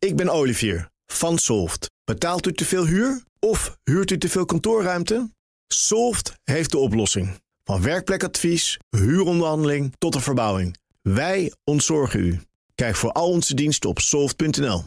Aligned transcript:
Ik 0.00 0.16
ben 0.16 0.28
Olivier 0.28 0.90
van 1.06 1.38
Solft. 1.38 1.90
Betaalt 2.04 2.46
u 2.46 2.52
te 2.52 2.64
veel 2.64 2.86
huur 2.86 3.22
of 3.38 3.78
huurt 3.84 4.10
u 4.10 4.18
te 4.18 4.28
veel 4.28 4.44
kantoorruimte? 4.44 5.30
Solft 5.66 6.34
heeft 6.44 6.70
de 6.70 6.78
oplossing. 6.78 7.40
Van 7.64 7.82
werkplekadvies, 7.82 8.78
huuronderhandeling 8.90 9.94
tot 9.98 10.12
de 10.12 10.20
verbouwing. 10.20 10.76
Wij 11.02 11.52
ontzorgen 11.64 12.20
u. 12.20 12.40
Kijk 12.74 12.96
voor 12.96 13.12
al 13.12 13.30
onze 13.30 13.54
diensten 13.54 13.90
op 13.90 13.98
soft.nl. 13.98 14.84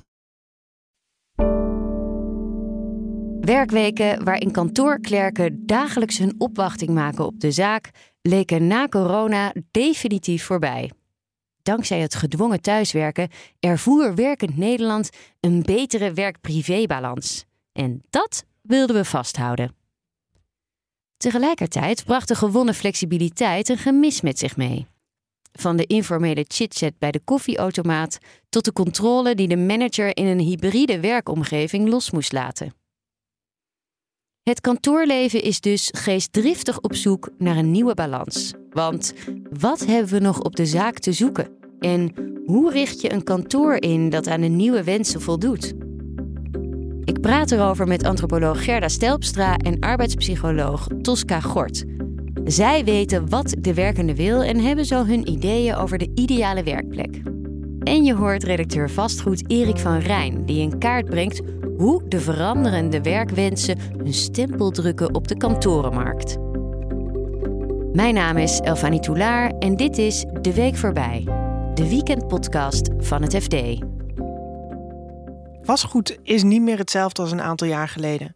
Werkweken 3.40 4.24
waarin 4.24 4.52
kantoorklerken 4.52 5.66
dagelijks 5.66 6.18
hun 6.18 6.36
opwachting 6.38 6.90
maken 6.90 7.26
op 7.26 7.40
de 7.40 7.52
zaak 7.52 7.90
leken 8.22 8.68
na 8.68 8.88
corona 8.88 9.54
definitief 9.72 10.46
voorbij. 10.46 10.92
Dankzij 11.64 12.00
het 12.00 12.16
gedwongen 12.16 12.62
thuiswerken 12.62 13.30
ervoer 13.60 14.16
werkend 14.16 14.58
Nederland 14.58 15.10
een 15.40 15.62
betere 15.62 16.14
werk-privé-balans. 16.14 17.46
En 17.72 18.02
dat 18.10 18.46
wilden 18.62 18.96
we 18.96 19.06
vasthouden. 19.06 19.76
Tegelijkertijd 21.18 22.06
bracht 22.06 22.28
de 22.28 22.36
gewonnen 22.36 22.74
flexibiliteit 22.74 23.70
een 23.70 23.78
gemis 23.78 24.22
met 24.22 24.40
zich 24.40 24.58
mee. 24.58 24.88
Van 25.52 25.78
de 25.78 25.86
informele 25.86 26.46
chitchat 26.48 26.98
bij 26.98 27.12
de 27.12 27.20
koffieautomaat 27.20 28.18
tot 28.50 28.66
de 28.66 28.74
controle 28.74 29.36
die 29.36 29.48
de 29.48 29.58
manager 29.58 30.18
in 30.18 30.26
een 30.26 30.40
hybride 30.40 31.00
werkomgeving 31.00 31.90
los 31.90 32.12
moest 32.12 32.32
laten. 32.32 32.74
Het 34.44 34.62
kantoorleven 34.62 35.42
is 35.42 35.60
dus 35.60 35.90
geestdriftig 35.96 36.80
op 36.80 36.96
zoek 36.96 37.30
naar 37.38 37.58
een 37.58 37.72
nieuwe 37.72 37.94
balans. 37.94 38.54
Want 38.70 39.14
wat 39.60 39.86
hebben 39.86 40.14
we 40.14 40.20
nog 40.20 40.40
op 40.40 40.56
de 40.56 40.66
zaak 40.66 41.00
te 41.00 41.14
zoeken? 41.14 41.63
En 41.84 42.14
hoe 42.46 42.72
richt 42.72 43.02
je 43.02 43.14
een 43.14 43.24
kantoor 43.24 43.76
in 43.76 44.10
dat 44.10 44.28
aan 44.28 44.42
de 44.42 44.48
nieuwe 44.48 44.84
wensen 44.84 45.22
voldoet? 45.22 45.74
Ik 47.04 47.22
praat 47.22 47.52
erover 47.52 47.88
met 47.88 48.04
antropoloog 48.04 48.64
Gerda 48.64 48.88
Stelpstra 48.88 49.58
en 49.58 49.80
arbeidspsycholoog 49.80 50.88
Tosca 51.02 51.40
Gort. 51.40 51.84
Zij 52.44 52.84
weten 52.84 53.30
wat 53.30 53.56
de 53.60 53.74
werkende 53.74 54.16
wil 54.16 54.44
en 54.44 54.60
hebben 54.60 54.86
zo 54.86 55.06
hun 55.06 55.30
ideeën 55.30 55.76
over 55.76 55.98
de 55.98 56.12
ideale 56.16 56.64
werkplek. 56.64 57.22
En 57.80 58.04
je 58.04 58.16
hoort 58.16 58.44
redacteur 58.44 58.90
vastgoed 58.90 59.52
Erik 59.52 59.78
van 59.78 59.98
Rijn, 59.98 60.46
die 60.46 60.62
in 60.62 60.78
kaart 60.78 61.06
brengt 61.06 61.42
hoe 61.78 62.02
de 62.08 62.20
veranderende 62.20 63.02
werkwensen 63.02 63.78
een 63.98 64.14
stempel 64.14 64.72
drukken 64.72 65.16
op 65.16 65.28
de 65.28 65.38
kantorenmarkt. 65.38 66.38
Mijn 67.94 68.14
naam 68.14 68.38
is 68.38 68.60
Elfanie 68.60 69.00
Toulaar 69.00 69.50
en 69.50 69.76
dit 69.76 69.98
is 69.98 70.26
De 70.42 70.54
Week 70.54 70.76
Voorbij, 70.76 71.28
de 71.74 71.90
weekendpodcast 71.90 72.90
van 72.98 73.22
het 73.22 73.36
FD. 73.36 73.56
Vastgoed 75.66 76.18
is 76.24 76.44
niet 76.44 76.62
meer 76.62 76.78
hetzelfde 76.78 77.22
als 77.22 77.32
een 77.32 77.42
aantal 77.42 77.68
jaar 77.68 77.88
geleden. 77.88 78.36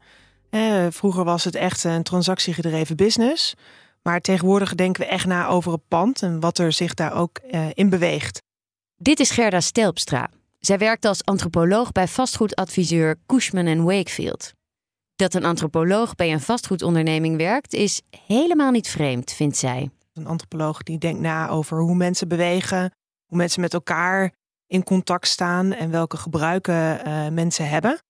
Eh, 0.49 0.85
vroeger 0.89 1.23
was 1.23 1.43
het 1.43 1.55
echt 1.55 1.83
een 1.83 2.03
transactiegedreven 2.03 2.95
business. 2.95 3.53
Maar 4.01 4.21
tegenwoordig 4.21 4.75
denken 4.75 5.01
we 5.01 5.09
echt 5.09 5.25
na 5.25 5.47
over 5.47 5.71
het 5.71 5.87
pand 5.87 6.21
en 6.21 6.39
wat 6.39 6.57
er 6.57 6.71
zich 6.71 6.93
daar 6.93 7.13
ook 7.13 7.37
eh, 7.37 7.65
in 7.73 7.89
beweegt. 7.89 8.41
Dit 8.95 9.19
is 9.19 9.31
Gerda 9.31 9.59
Stelpstra. 9.59 10.29
Zij 10.59 10.77
werkt 10.77 11.05
als 11.05 11.25
antropoloog 11.25 11.91
bij 11.91 12.07
vastgoedadviseur 12.07 13.15
Cushman 13.25 13.83
Wakefield. 13.83 14.53
Dat 15.15 15.33
een 15.33 15.45
antropoloog 15.45 16.15
bij 16.15 16.33
een 16.33 16.41
vastgoedonderneming 16.41 17.37
werkt, 17.37 17.73
is 17.73 18.01
helemaal 18.25 18.71
niet 18.71 18.87
vreemd, 18.87 19.31
vindt 19.31 19.57
zij. 19.57 19.89
Een 20.13 20.27
antropoloog 20.27 20.83
die 20.83 20.97
denkt 20.97 21.21
na 21.21 21.49
over 21.49 21.79
hoe 21.79 21.95
mensen 21.95 22.27
bewegen, 22.27 22.91
hoe 23.27 23.37
mensen 23.37 23.61
met 23.61 23.73
elkaar 23.73 24.31
in 24.67 24.83
contact 24.83 25.27
staan 25.27 25.73
en 25.73 25.91
welke 25.91 26.17
gebruiken 26.17 27.07
uh, 27.07 27.27
mensen 27.27 27.69
hebben. 27.69 28.01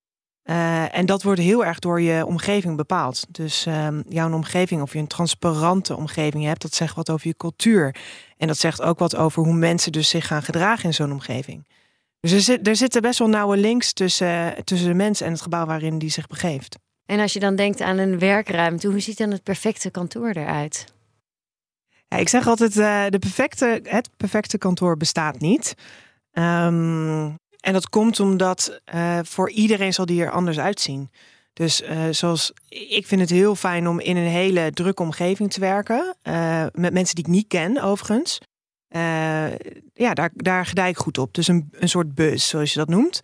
Uh, 0.49 0.97
en 0.97 1.05
dat 1.05 1.23
wordt 1.23 1.39
heel 1.39 1.65
erg 1.65 1.79
door 1.79 2.01
je 2.01 2.25
omgeving 2.25 2.75
bepaald. 2.75 3.25
Dus 3.29 3.67
uh, 3.67 3.87
jouw 4.09 4.33
omgeving, 4.33 4.81
of 4.81 4.93
je 4.93 4.99
een 4.99 5.07
transparante 5.07 5.95
omgeving 5.95 6.43
hebt, 6.43 6.61
dat 6.61 6.73
zegt 6.73 6.95
wat 6.95 7.09
over 7.09 7.27
je 7.27 7.35
cultuur. 7.35 7.95
En 8.37 8.47
dat 8.47 8.57
zegt 8.57 8.81
ook 8.81 8.99
wat 8.99 9.15
over 9.15 9.43
hoe 9.43 9.53
mensen 9.53 9.91
dus 9.91 10.09
zich 10.09 10.27
gaan 10.27 10.43
gedragen 10.43 10.85
in 10.85 10.93
zo'n 10.93 11.11
omgeving. 11.11 11.67
Dus 12.19 12.31
er, 12.31 12.41
zit, 12.41 12.67
er 12.67 12.75
zitten 12.75 13.01
best 13.01 13.19
wel 13.19 13.29
nauwe 13.29 13.57
links 13.57 13.93
tussen, 13.93 14.63
tussen 14.63 14.87
de 14.87 14.93
mens 14.93 15.21
en 15.21 15.31
het 15.31 15.41
gebouw 15.41 15.65
waarin 15.65 15.97
die 15.97 16.09
zich 16.09 16.27
begeeft. 16.27 16.77
En 17.05 17.19
als 17.19 17.33
je 17.33 17.39
dan 17.39 17.55
denkt 17.55 17.81
aan 17.81 17.97
een 17.97 18.19
werkruimte, 18.19 18.87
hoe 18.87 18.99
ziet 18.99 19.17
dan 19.17 19.31
het 19.31 19.43
perfecte 19.43 19.89
kantoor 19.89 20.29
eruit? 20.29 20.85
Ja, 22.07 22.17
ik 22.17 22.29
zeg 22.29 22.47
altijd, 22.47 22.75
uh, 22.75 23.05
de 23.09 23.19
perfecte, 23.19 23.79
het 23.83 24.09
perfecte 24.17 24.57
kantoor 24.57 24.97
bestaat 24.97 25.39
niet. 25.39 25.73
Um, 26.31 27.35
en 27.59 27.73
dat 27.73 27.89
komt 27.89 28.19
omdat 28.19 28.81
uh, 28.93 29.19
voor 29.23 29.49
iedereen 29.49 29.93
zal 29.93 30.05
die 30.05 30.23
er 30.23 30.31
anders 30.31 30.59
uitzien. 30.59 31.11
Dus 31.53 31.81
uh, 31.81 32.03
zoals 32.11 32.51
ik 32.69 33.07
vind 33.07 33.21
het 33.21 33.29
heel 33.29 33.55
fijn 33.55 33.87
om 33.87 33.99
in 33.99 34.17
een 34.17 34.27
hele 34.27 34.71
drukke 34.71 35.03
omgeving 35.03 35.51
te 35.51 35.59
werken. 35.59 36.15
Met 36.73 36.93
mensen 36.93 37.15
die 37.15 37.23
ik 37.23 37.31
niet 37.31 37.47
ken, 37.47 37.81
overigens. 37.81 38.39
ja, 39.93 40.13
daar, 40.13 40.31
daar 40.33 40.87
ik 40.87 40.97
goed 40.97 41.17
op. 41.17 41.33
Dus 41.33 41.47
een, 41.47 41.67
een 41.71 41.89
soort 41.89 42.15
bus, 42.15 42.47
zoals 42.47 42.73
je 42.73 42.79
dat 42.79 42.89
noemt. 42.89 43.19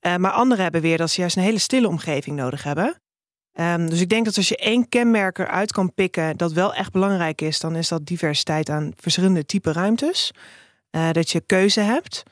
maar 0.00 0.30
anderen 0.30 0.62
hebben 0.62 0.80
weer 0.80 0.98
dat 0.98 1.10
ze 1.10 1.20
juist 1.20 1.36
een 1.36 1.42
hele 1.42 1.58
stille 1.58 1.88
omgeving 1.88 2.36
nodig 2.36 2.62
hebben. 2.62 3.00
Um, 3.54 3.90
dus 3.90 4.00
ik 4.00 4.08
denk 4.08 4.24
dat 4.24 4.36
als 4.36 4.48
je 4.48 4.56
één 4.56 4.88
kenmerk 4.88 5.38
eruit 5.38 5.72
kan 5.72 5.94
pikken 5.94 6.36
dat 6.36 6.52
wel 6.52 6.74
echt 6.74 6.92
belangrijk 6.92 7.40
is, 7.40 7.60
dan 7.60 7.76
is 7.76 7.88
dat 7.88 8.06
diversiteit 8.06 8.70
aan 8.70 8.92
verschillende 8.96 9.44
type 9.44 9.72
ruimtes. 9.72 10.30
dat 11.12 11.30
je 11.30 11.40
keuze 11.40 11.80
hebt. 11.80 12.22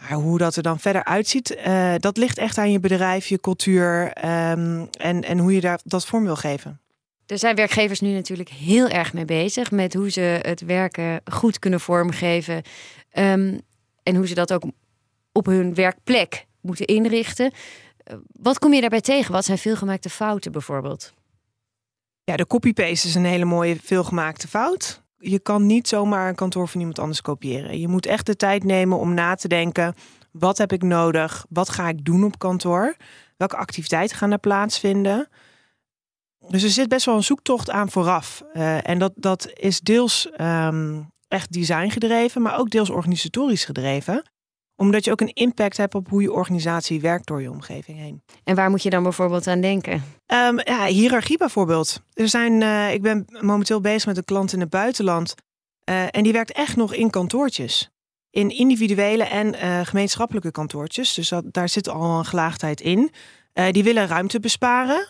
Maar 0.00 0.12
hoe 0.12 0.38
dat 0.38 0.56
er 0.56 0.62
dan 0.62 0.80
verder 0.80 1.04
uitziet, 1.04 1.56
uh, 1.66 1.94
dat 1.98 2.16
ligt 2.16 2.38
echt 2.38 2.58
aan 2.58 2.72
je 2.72 2.80
bedrijf, 2.80 3.26
je 3.26 3.40
cultuur 3.40 4.02
um, 4.50 4.88
en, 4.90 5.24
en 5.24 5.38
hoe 5.38 5.54
je 5.54 5.60
daar 5.60 5.80
dat 5.84 6.06
vorm 6.06 6.24
wil 6.24 6.36
geven. 6.36 6.80
Er 7.26 7.38
zijn 7.38 7.54
werkgevers 7.54 8.00
nu 8.00 8.12
natuurlijk 8.12 8.48
heel 8.48 8.88
erg 8.88 9.12
mee 9.12 9.24
bezig 9.24 9.70
met 9.70 9.94
hoe 9.94 10.10
ze 10.10 10.38
het 10.42 10.60
werken 10.60 11.20
goed 11.32 11.58
kunnen 11.58 11.80
vormgeven. 11.80 12.62
Um, 13.12 13.60
en 14.02 14.16
hoe 14.16 14.26
ze 14.26 14.34
dat 14.34 14.52
ook 14.52 14.62
op 15.32 15.46
hun 15.46 15.74
werkplek 15.74 16.46
moeten 16.60 16.86
inrichten. 16.86 17.52
Wat 18.32 18.58
kom 18.58 18.72
je 18.72 18.80
daarbij 18.80 19.00
tegen? 19.00 19.32
Wat 19.32 19.44
zijn 19.44 19.58
veelgemaakte 19.58 20.10
fouten 20.10 20.52
bijvoorbeeld? 20.52 21.12
Ja, 22.24 22.36
de 22.36 22.46
copy-paste 22.46 23.08
is 23.08 23.14
een 23.14 23.24
hele 23.24 23.44
mooie 23.44 23.76
veelgemaakte 23.82 24.48
fout 24.48 25.02
je 25.18 25.38
kan 25.38 25.66
niet 25.66 25.88
zomaar 25.88 26.28
een 26.28 26.34
kantoor 26.34 26.68
van 26.68 26.80
iemand 26.80 26.98
anders 26.98 27.20
kopiëren. 27.20 27.80
Je 27.80 27.88
moet 27.88 28.06
echt 28.06 28.26
de 28.26 28.36
tijd 28.36 28.64
nemen 28.64 28.98
om 28.98 29.14
na 29.14 29.34
te 29.34 29.48
denken: 29.48 29.94
wat 30.30 30.58
heb 30.58 30.72
ik 30.72 30.82
nodig? 30.82 31.46
Wat 31.48 31.68
ga 31.68 31.88
ik 31.88 32.04
doen 32.04 32.24
op 32.24 32.38
kantoor? 32.38 32.96
Welke 33.36 33.56
activiteiten 33.56 34.16
gaan 34.16 34.32
er 34.32 34.38
plaatsvinden? 34.38 35.28
Dus 36.48 36.62
er 36.62 36.70
zit 36.70 36.88
best 36.88 37.06
wel 37.06 37.16
een 37.16 37.22
zoektocht 37.22 37.70
aan 37.70 37.90
vooraf. 37.90 38.42
Uh, 38.54 38.88
en 38.88 38.98
dat, 38.98 39.12
dat 39.16 39.50
is 39.54 39.80
deels 39.80 40.28
um, 40.40 41.10
echt 41.28 41.52
design 41.52 41.88
gedreven, 41.88 42.42
maar 42.42 42.58
ook 42.58 42.70
deels 42.70 42.90
organisatorisch 42.90 43.64
gedreven 43.64 44.22
omdat 44.78 45.04
je 45.04 45.10
ook 45.10 45.20
een 45.20 45.32
impact 45.32 45.76
hebt 45.76 45.94
op 45.94 46.08
hoe 46.08 46.22
je 46.22 46.32
organisatie 46.32 47.00
werkt 47.00 47.26
door 47.26 47.42
je 47.42 47.50
omgeving 47.50 47.98
heen. 47.98 48.22
En 48.44 48.54
waar 48.54 48.70
moet 48.70 48.82
je 48.82 48.90
dan 48.90 49.02
bijvoorbeeld 49.02 49.46
aan 49.46 49.60
denken? 49.60 49.92
Um, 50.26 50.60
ja, 50.64 50.86
hiërarchie 50.86 51.38
bijvoorbeeld. 51.38 52.02
Er 52.12 52.28
zijn, 52.28 52.60
uh, 52.60 52.92
ik 52.92 53.02
ben 53.02 53.26
momenteel 53.40 53.80
bezig 53.80 54.06
met 54.06 54.16
een 54.16 54.24
klant 54.24 54.52
in 54.52 54.60
het 54.60 54.70
buitenland. 54.70 55.34
Uh, 55.90 56.02
en 56.10 56.22
die 56.22 56.32
werkt 56.32 56.52
echt 56.52 56.76
nog 56.76 56.94
in 56.94 57.10
kantoortjes. 57.10 57.90
In 58.30 58.50
individuele 58.50 59.24
en 59.24 59.54
uh, 59.54 59.80
gemeenschappelijke 59.80 60.50
kantoortjes. 60.50 61.14
Dus 61.14 61.28
dat, 61.28 61.44
daar 61.52 61.68
zit 61.68 61.88
al 61.88 62.18
een 62.18 62.24
gelaagdheid 62.24 62.80
in. 62.80 63.10
die 63.70 63.84
willen 63.84 64.06
ruimte 64.06 64.40
besparen. 64.40 65.06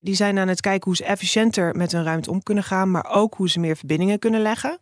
Die 0.00 0.14
zijn 0.14 0.38
aan 0.38 0.48
het 0.48 0.60
kijken 0.60 0.84
hoe 0.84 0.96
ze 0.96 1.04
efficiënter 1.04 1.76
met 1.76 1.92
hun 1.92 2.04
ruimte 2.04 2.30
om 2.30 2.42
kunnen 2.42 2.64
gaan. 2.64 2.90
Maar 2.90 3.06
ook 3.06 3.34
hoe 3.34 3.50
ze 3.50 3.60
meer 3.60 3.76
verbindingen 3.76 4.18
kunnen 4.18 4.42
leggen. 4.42 4.78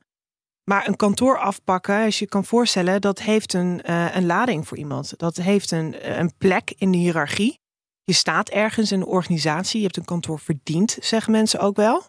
Maar 0.65 0.89
een 0.89 0.97
kantoor 0.97 1.39
afpakken, 1.39 2.05
als 2.05 2.19
je 2.19 2.27
kan 2.27 2.45
voorstellen, 2.45 3.01
dat 3.01 3.21
heeft 3.21 3.53
een, 3.53 3.81
uh, 3.87 4.17
een 4.17 4.27
lading 4.27 4.69
voor 4.69 4.79
iemand. 4.79 5.19
Dat 5.19 5.37
heeft 5.37 5.71
een, 5.71 6.19
een 6.21 6.33
plek 6.39 6.73
in 6.77 6.93
de 6.93 6.99
hiërarchie. 6.99 7.61
Je 8.05 8.13
staat 8.13 8.49
ergens 8.49 8.93
in 8.93 9.01
een 9.01 9.07
organisatie, 9.07 9.79
je 9.79 9.85
hebt 9.85 9.97
een 9.97 10.05
kantoor 10.05 10.39
verdiend, 10.39 10.97
zeggen 11.01 11.33
mensen 11.33 11.61
ook 11.61 11.77
wel. 11.77 12.03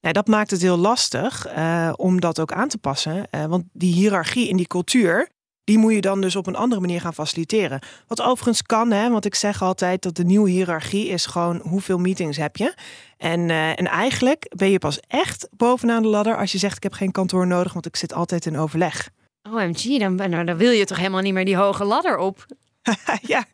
Ja, 0.00 0.12
dat 0.12 0.26
maakt 0.26 0.50
het 0.50 0.62
heel 0.62 0.76
lastig 0.76 1.56
uh, 1.56 1.92
om 1.96 2.20
dat 2.20 2.40
ook 2.40 2.52
aan 2.52 2.68
te 2.68 2.78
passen. 2.78 3.28
Want 3.30 3.64
die 3.72 3.92
hiërarchie 3.92 4.48
in 4.48 4.56
die 4.56 4.66
cultuur, 4.66 5.28
die 5.68 5.78
moet 5.78 5.92
je 5.92 6.00
dan 6.00 6.20
dus 6.20 6.36
op 6.36 6.46
een 6.46 6.56
andere 6.56 6.80
manier 6.80 7.00
gaan 7.00 7.14
faciliteren. 7.14 7.80
Wat 8.06 8.22
overigens 8.22 8.62
kan, 8.62 8.90
hè, 8.90 9.10
want 9.10 9.24
ik 9.24 9.34
zeg 9.34 9.62
altijd 9.62 10.02
dat 10.02 10.16
de 10.16 10.24
nieuwe 10.24 10.50
hiërarchie 10.50 11.08
is 11.08 11.26
gewoon 11.26 11.60
hoeveel 11.62 11.98
meetings 11.98 12.36
heb 12.36 12.56
je. 12.56 12.74
En, 13.16 13.40
uh, 13.48 13.68
en 13.68 13.86
eigenlijk 13.86 14.52
ben 14.56 14.70
je 14.70 14.78
pas 14.78 15.00
echt 15.08 15.48
bovenaan 15.56 16.02
de 16.02 16.08
ladder 16.08 16.36
als 16.36 16.52
je 16.52 16.58
zegt 16.58 16.76
ik 16.76 16.82
heb 16.82 16.92
geen 16.92 17.12
kantoor 17.12 17.46
nodig, 17.46 17.72
want 17.72 17.86
ik 17.86 17.96
zit 17.96 18.12
altijd 18.12 18.46
in 18.46 18.58
overleg. 18.58 19.08
OMG, 19.52 19.98
dan, 19.98 20.14
nou, 20.14 20.44
dan 20.44 20.56
wil 20.56 20.70
je 20.70 20.84
toch 20.84 20.96
helemaal 20.96 21.20
niet 21.20 21.32
meer 21.32 21.44
die 21.44 21.56
hoge 21.56 21.84
ladder 21.84 22.16
op? 22.16 22.46
ja. 23.22 23.44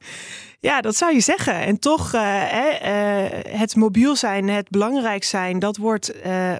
ja, 0.60 0.80
dat 0.80 0.96
zou 0.96 1.14
je 1.14 1.20
zeggen. 1.20 1.54
En 1.54 1.78
toch, 1.78 2.14
uh, 2.14 2.20
uh, 2.22 3.26
het 3.48 3.76
mobiel 3.76 4.16
zijn, 4.16 4.48
het 4.48 4.68
belangrijk 4.70 5.24
zijn, 5.24 5.58
dat 5.58 5.76
wordt, 5.76 6.12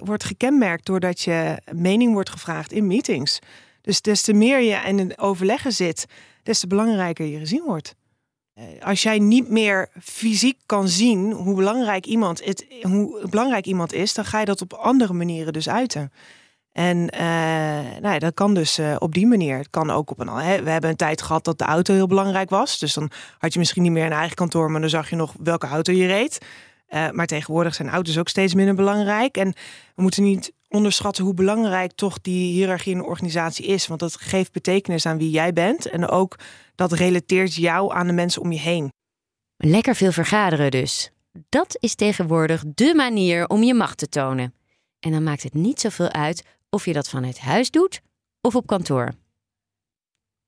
wordt 0.03 0.23
gekenmerkt 0.23 0.85
doordat 0.85 1.21
je 1.21 1.57
mening 1.71 2.13
wordt 2.13 2.29
gevraagd 2.29 2.71
in 2.71 2.87
meetings. 2.87 3.39
Dus 3.85 4.01
des 4.01 4.21
te 4.21 4.33
meer 4.33 4.61
je 4.61 4.75
in 4.87 4.99
een 4.99 5.17
overleggen 5.17 5.71
zit, 5.71 6.05
des 6.43 6.59
te 6.59 6.67
belangrijker 6.67 7.25
je 7.25 7.39
gezien 7.39 7.63
wordt. 7.65 7.95
als 8.81 9.03
jij 9.03 9.19
niet 9.19 9.49
meer 9.49 9.89
fysiek 10.01 10.57
kan 10.65 10.87
zien 10.87 11.31
hoe 11.31 11.55
belangrijk 11.55 12.05
iemand, 12.05 12.45
het, 12.45 12.65
hoe 12.81 13.29
belangrijk 13.29 13.65
iemand 13.65 13.93
is, 13.93 14.13
dan 14.13 14.25
ga 14.25 14.39
je 14.39 14.45
dat 14.45 14.61
op 14.61 14.73
andere 14.73 15.13
manieren 15.13 15.53
dus 15.53 15.69
uiten. 15.69 16.11
En 16.71 16.97
uh, 16.97 17.19
nou 18.01 18.13
ja, 18.13 18.19
dat 18.19 18.33
kan 18.33 18.53
dus 18.53 18.79
uh, 18.79 18.95
op 18.99 19.13
die 19.13 19.27
manier. 19.27 19.57
Het 19.57 19.69
kan 19.69 19.91
ook 19.91 20.11
op 20.11 20.19
een. 20.19 20.27
Hè, 20.27 20.63
we 20.63 20.69
hebben 20.69 20.89
een 20.89 20.95
tijd 20.95 21.21
gehad 21.21 21.43
dat 21.43 21.57
de 21.57 21.65
auto 21.65 21.93
heel 21.93 22.07
belangrijk 22.07 22.49
was. 22.49 22.79
Dus 22.79 22.93
dan 22.93 23.11
had 23.37 23.53
je 23.53 23.59
misschien 23.59 23.83
niet 23.83 23.91
meer 23.91 24.05
een 24.05 24.11
eigen 24.11 24.35
kantoor, 24.35 24.71
maar 24.71 24.81
dan 24.81 24.89
zag 24.89 25.09
je 25.09 25.15
nog 25.15 25.33
welke 25.43 25.67
auto 25.67 25.91
je 25.91 26.07
reed. 26.07 26.37
Maar 27.11 27.25
tegenwoordig 27.25 27.75
zijn 27.75 27.89
auto's 27.89 28.17
ook 28.17 28.29
steeds 28.29 28.53
minder 28.53 28.75
belangrijk. 28.75 29.37
En 29.37 29.53
we 29.95 30.01
moeten 30.01 30.23
niet 30.23 30.51
onderschatten 30.75 31.23
hoe 31.23 31.33
belangrijk 31.33 31.91
toch 31.91 32.21
die 32.21 32.53
hiërarchie 32.53 32.91
in 32.91 32.97
een 32.97 33.05
organisatie 33.05 33.65
is. 33.65 33.87
Want 33.87 33.99
dat 33.99 34.15
geeft 34.15 34.51
betekenis 34.51 35.05
aan 35.05 35.17
wie 35.17 35.29
jij 35.29 35.53
bent. 35.53 35.85
En 35.85 36.07
ook 36.07 36.35
dat 36.75 36.91
relateert 36.91 37.55
jou 37.55 37.93
aan 37.93 38.07
de 38.07 38.13
mensen 38.13 38.41
om 38.41 38.51
je 38.51 38.59
heen. 38.59 38.91
Lekker 39.57 39.95
veel 39.95 40.11
vergaderen 40.11 40.71
dus. 40.71 41.11
Dat 41.49 41.77
is 41.79 41.95
tegenwoordig 41.95 42.63
dé 42.73 42.93
manier 42.93 43.47
om 43.47 43.63
je 43.63 43.73
macht 43.73 43.97
te 43.97 44.09
tonen. 44.09 44.53
En 44.99 45.11
dan 45.11 45.23
maakt 45.23 45.43
het 45.43 45.53
niet 45.53 45.79
zoveel 45.79 46.09
uit 46.09 46.45
of 46.69 46.85
je 46.85 46.93
dat 46.93 47.09
vanuit 47.09 47.39
huis 47.39 47.71
doet 47.71 48.01
of 48.41 48.55
op 48.55 48.67
kantoor. 48.67 49.11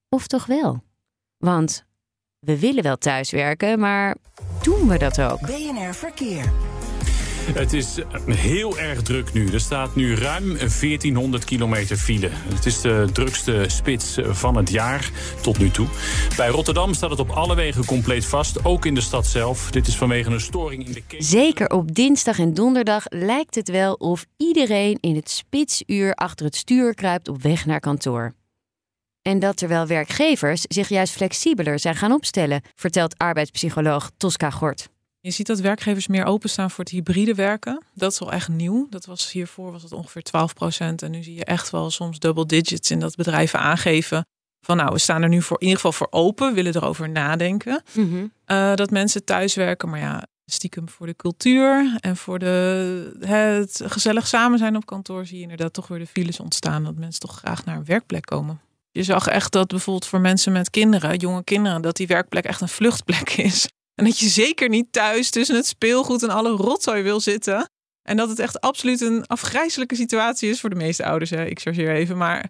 Of 0.10 0.28
toch 0.28 0.46
wel? 0.46 0.84
Want 1.38 1.86
we 2.40 2.60
willen 2.60 2.84
wel 2.84 2.98
thuiswerken, 2.98 3.80
maar 3.80 4.16
doen 4.62 4.88
we 4.88 4.98
dat 4.98 5.22
ook? 5.22 5.40
BNR 5.40 5.94
Verkeer. 5.94 6.77
Het 7.54 7.74
is 7.74 8.00
heel 8.28 8.78
erg 8.78 9.02
druk 9.02 9.34
nu. 9.34 9.48
Er 9.48 9.60
staat 9.60 9.96
nu 9.96 10.16
ruim 10.16 10.58
1400 10.58 11.44
kilometer 11.44 11.98
file. 11.98 12.30
Het 12.32 12.66
is 12.66 12.82
de 12.82 13.10
drukste 13.14 13.64
spits 13.68 14.18
van 14.24 14.58
het 14.58 14.70
jaar 14.70 15.12
tot 15.42 15.58
nu 15.58 15.70
toe. 15.70 15.88
Bij 16.36 16.48
Rotterdam 16.48 16.94
staat 16.94 17.10
het 17.10 17.20
op 17.20 17.30
alle 17.30 17.56
wegen 17.56 17.86
compleet 17.86 18.26
vast, 18.26 18.66
ook 18.66 18.86
in 18.86 18.96
de 18.96 19.02
stad 19.02 19.28
zelf. 19.28 19.72
Dit 19.72 19.88
is 19.88 19.98
vanwege 19.98 20.30
een 20.30 20.42
storing 20.42 20.86
in 20.86 20.92
de 20.92 21.02
keten. 21.08 21.26
Zeker 21.26 21.70
op 21.70 21.96
dinsdag 21.96 22.40
en 22.40 22.54
donderdag 22.54 23.04
lijkt 23.10 23.56
het 23.56 23.70
wel 23.70 23.94
of 23.94 24.26
iedereen 24.38 24.98
in 25.02 25.16
het 25.16 25.30
spitsuur 25.30 26.14
achter 26.14 26.46
het 26.46 26.56
stuur 26.56 26.94
kruipt 26.94 27.28
op 27.28 27.42
weg 27.42 27.66
naar 27.66 27.80
kantoor. 27.80 28.34
En 29.22 29.40
dat 29.40 29.58
terwijl 29.58 29.88
werkgevers 29.88 30.62
zich 30.62 30.90
juist 30.90 31.14
flexibeler 31.14 31.80
zijn 31.80 31.96
gaan 31.96 32.12
opstellen, 32.12 32.62
vertelt 32.76 33.18
arbeidspsycholoog 33.18 34.12
Tosca 34.18 34.50
Gort. 34.50 34.90
Je 35.28 35.34
ziet 35.34 35.48
dat 35.48 35.60
werkgevers 35.60 36.08
meer 36.08 36.26
openstaan 36.26 36.72
voor 36.72 36.84
het 36.84 36.94
hybride 36.94 37.34
werken. 37.34 37.84
Dat 37.94 38.12
is 38.12 38.20
wel 38.20 38.32
echt 38.32 38.48
nieuw. 38.48 38.88
Dat 38.90 39.06
was 39.06 39.32
hiervoor 39.32 39.72
was 39.72 39.84
het 39.84 39.92
ongeveer 39.92 40.22
12 40.22 40.54
procent. 40.54 41.02
En 41.02 41.12
nu 41.12 41.24
zie 41.24 41.36
je 41.36 41.46
echt 41.46 41.70
wel 41.70 41.90
soms 41.90 42.20
double 42.20 42.46
digits 42.46 42.92
in 42.92 43.00
dat 43.00 43.16
bedrijven 43.16 43.60
aangeven. 43.60 44.26
Van 44.66 44.78
nou, 44.78 44.92
we 44.92 45.00
staan 45.00 45.22
er 45.22 45.30
nu 45.30 45.42
voor 45.42 45.58
in 45.60 45.68
ieder 45.68 45.82
geval 45.82 45.92
voor 45.92 46.08
open, 46.10 46.54
willen 46.54 46.76
erover 46.76 47.10
nadenken. 47.10 47.84
Mm 47.94 48.32
dat 48.76 48.90
mensen 48.90 49.24
thuiswerken. 49.24 49.90
Maar 49.90 50.00
ja, 50.00 50.24
stiekem 50.46 50.90
voor 50.90 51.06
de 51.06 51.16
cultuur 51.16 51.98
en 52.00 52.18
voor 52.18 52.40
de, 52.40 53.18
het 53.20 53.82
gezellig 53.86 54.28
samen 54.28 54.58
zijn 54.58 54.76
op 54.76 54.86
kantoor 54.86 55.26
zie 55.26 55.36
je 55.36 55.42
inderdaad 55.42 55.74
toch 55.74 55.88
weer 55.88 56.00
de 56.00 56.08
files 56.08 56.40
ontstaan. 56.40 56.84
Dat 56.84 56.96
mensen 56.96 57.22
toch 57.22 57.38
graag 57.38 57.66
naar 57.66 57.76
een 57.76 57.86
werkplek 57.86 58.26
komen. 58.26 58.60
Je 58.92 59.04
zag 59.04 59.28
echt 59.28 59.52
dat 59.52 59.68
bijvoorbeeld 59.68 60.06
voor 60.06 60.22
mensen 60.22 60.52
met 60.52 60.70
kinderen, 60.70 61.18
jonge 61.18 61.44
kinderen, 61.44 61.82
dat 61.82 61.96
die 61.96 62.08
werkplek 62.08 62.46
echt 62.46 62.62
een 62.62 62.70
vluchtplek 62.70 63.30
is. 63.30 63.68
En 64.00 64.06
dat 64.06 64.20
je 64.20 64.28
zeker 64.28 64.70
niet 64.70 64.92
thuis 64.92 65.30
tussen 65.30 65.56
het 65.56 65.68
speelgoed 65.68 66.24
en 66.24 66.30
alle 66.30 66.50
rotzooi 66.50 67.02
wil 67.04 67.20
zitten. 67.20 67.70
En 68.02 68.18
dat 68.18 68.30
het 68.30 68.40
echt 68.40 68.62
absoluut 68.62 69.02
een 69.02 69.26
afgrijzelijke 69.26 69.96
situatie 69.96 70.50
is 70.50 70.60
voor 70.60 70.70
de 70.70 70.76
meeste 70.76 71.06
ouders. 71.06 71.30
Hè. 71.30 71.46
Ik 71.46 71.60
chargeer 71.60 71.92
even, 71.92 72.18
maar 72.18 72.50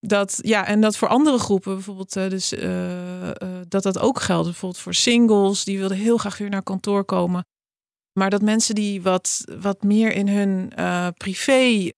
dat 0.00 0.38
ja, 0.42 0.66
en 0.66 0.80
dat 0.80 0.96
voor 0.96 1.08
andere 1.08 1.38
groepen, 1.38 1.74
bijvoorbeeld, 1.74 2.16
uh, 2.16 2.28
dus 2.28 2.52
uh, 2.52 3.26
uh, 3.26 3.32
dat 3.68 3.82
dat 3.82 3.98
ook 3.98 4.20
geldt. 4.20 4.44
Bijvoorbeeld 4.44 4.82
voor 4.82 4.94
singles, 4.94 5.64
die 5.64 5.78
wilden 5.78 5.96
heel 5.96 6.16
graag 6.16 6.38
weer 6.38 6.50
naar 6.50 6.62
kantoor 6.62 7.04
komen. 7.04 7.46
Maar 8.12 8.30
dat 8.30 8.42
mensen 8.42 8.74
die 8.74 9.02
wat, 9.02 9.44
wat 9.60 9.82
meer 9.82 10.12
in 10.12 10.28
hun 10.28 10.72
privé 11.16 11.90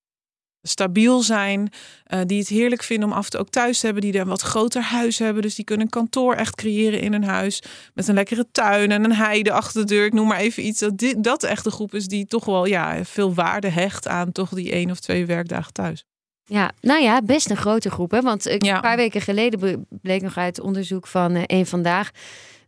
stabiel 0.69 1.23
zijn, 1.23 1.73
uh, 2.09 2.21
die 2.27 2.39
het 2.39 2.49
heerlijk 2.49 2.83
vinden 2.83 3.09
om 3.09 3.15
af 3.15 3.25
en 3.25 3.31
toe 3.31 3.41
ook 3.41 3.49
thuis 3.49 3.79
te 3.81 3.87
hebben, 3.87 4.05
die 4.05 4.19
een 4.19 4.27
wat 4.27 4.43
groter 4.43 4.83
huis 4.83 5.19
hebben, 5.19 5.43
dus 5.43 5.55
die 5.55 5.65
kunnen 5.65 5.85
een 5.85 5.93
kantoor 5.93 6.35
echt 6.35 6.55
creëren 6.55 7.01
in 7.01 7.13
een 7.13 7.25
huis 7.25 7.63
met 7.95 8.09
een 8.09 8.15
lekkere 8.15 8.47
tuin 8.53 8.91
en 8.91 9.05
een 9.05 9.15
heide 9.15 9.53
achter 9.53 9.81
de 9.81 9.87
deur. 9.95 10.05
Ik 10.05 10.13
noem 10.13 10.27
maar 10.27 10.39
even 10.39 10.67
iets 10.67 10.81
dat 10.81 10.99
dit, 10.99 11.25
dat 11.25 11.43
echt 11.43 11.65
de 11.65 11.71
groep 11.71 11.95
is 11.95 12.07
die 12.07 12.27
toch 12.27 12.45
wel 12.45 12.65
ja, 12.65 13.05
veel 13.05 13.35
waarde 13.35 13.69
hecht 13.69 14.09
aan 14.09 14.33
toch 14.33 14.51
die 14.51 14.73
één 14.73 14.91
of 14.91 15.01
twee 15.01 15.27
werkdagen 15.27 15.73
thuis. 15.73 16.05
Ja, 16.45 16.73
nou 16.81 17.03
ja, 17.03 17.23
best 17.23 17.51
een 17.51 17.57
grote 17.57 17.91
groep. 17.91 18.11
Hè? 18.11 18.21
Want 18.21 18.47
een 18.47 18.81
paar 18.81 18.97
weken 18.97 19.21
geleden 19.21 19.87
bleek 19.89 20.23
nog 20.23 20.37
uit 20.37 20.61
onderzoek 20.61 21.07
van 21.07 21.37
uh, 21.37 21.43
één 21.47 21.67
vandaag 21.67 22.11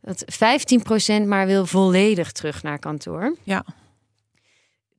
dat 0.00 0.24
15% 1.24 1.26
maar 1.26 1.46
wil 1.46 1.66
volledig 1.66 2.32
terug 2.32 2.62
naar 2.62 2.78
kantoor. 2.78 3.36
Ja 3.42 3.64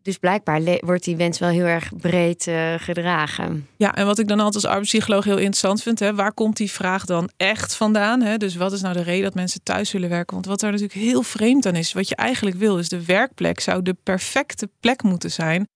dus 0.02 0.18
blijkbaar 0.18 0.62
wordt 0.80 1.04
die 1.04 1.16
wens 1.16 1.40
wel 1.40 1.50
heel 1.50 1.66
erg 1.66 1.92
breed 1.98 2.48
uh, 2.48 2.74
gedragen. 2.78 3.68
Ja, 3.78 3.96
en 3.96 4.06
wat 4.06 4.20
ik 4.20 4.28
dan 4.28 4.38
altijd 4.38 4.56
als 4.56 4.66
arbeidspsycholoog 4.66 5.24
heel 5.24 5.38
interessant 5.38 5.82
vind, 5.82 6.00
hè, 6.00 6.16
waar 6.16 6.34
komt 6.34 6.58
die 6.58 6.72
vraag 6.72 7.06
dan 7.06 7.30
echt 7.38 7.76
vandaan? 7.76 8.22
Hè? 8.22 8.38
Dus 8.38 8.56
wat 8.56 8.72
is 8.72 8.82
nou 8.82 8.94
de 8.94 9.04
reden 9.04 9.24
dat 9.24 9.34
mensen 9.34 9.64
thuis 9.64 9.92
willen 9.92 10.10
werken? 10.10 10.34
Want 10.34 10.46
wat 10.46 10.60
daar 10.60 10.72
natuurlijk 10.72 11.00
heel 11.00 11.24
vreemd 11.24 11.66
aan 11.66 11.76
is, 11.76 11.94
wat 11.94 12.08
je 12.08 12.16
eigenlijk 12.16 12.58
wil, 12.58 12.78
is 12.78 12.90
de 12.90 13.06
werkplek 13.06 13.60
zou 13.60 13.82
de 13.82 13.96
perfecte 14.04 14.70
plek 14.80 15.04
moeten 15.04 15.32
zijn 15.32 15.68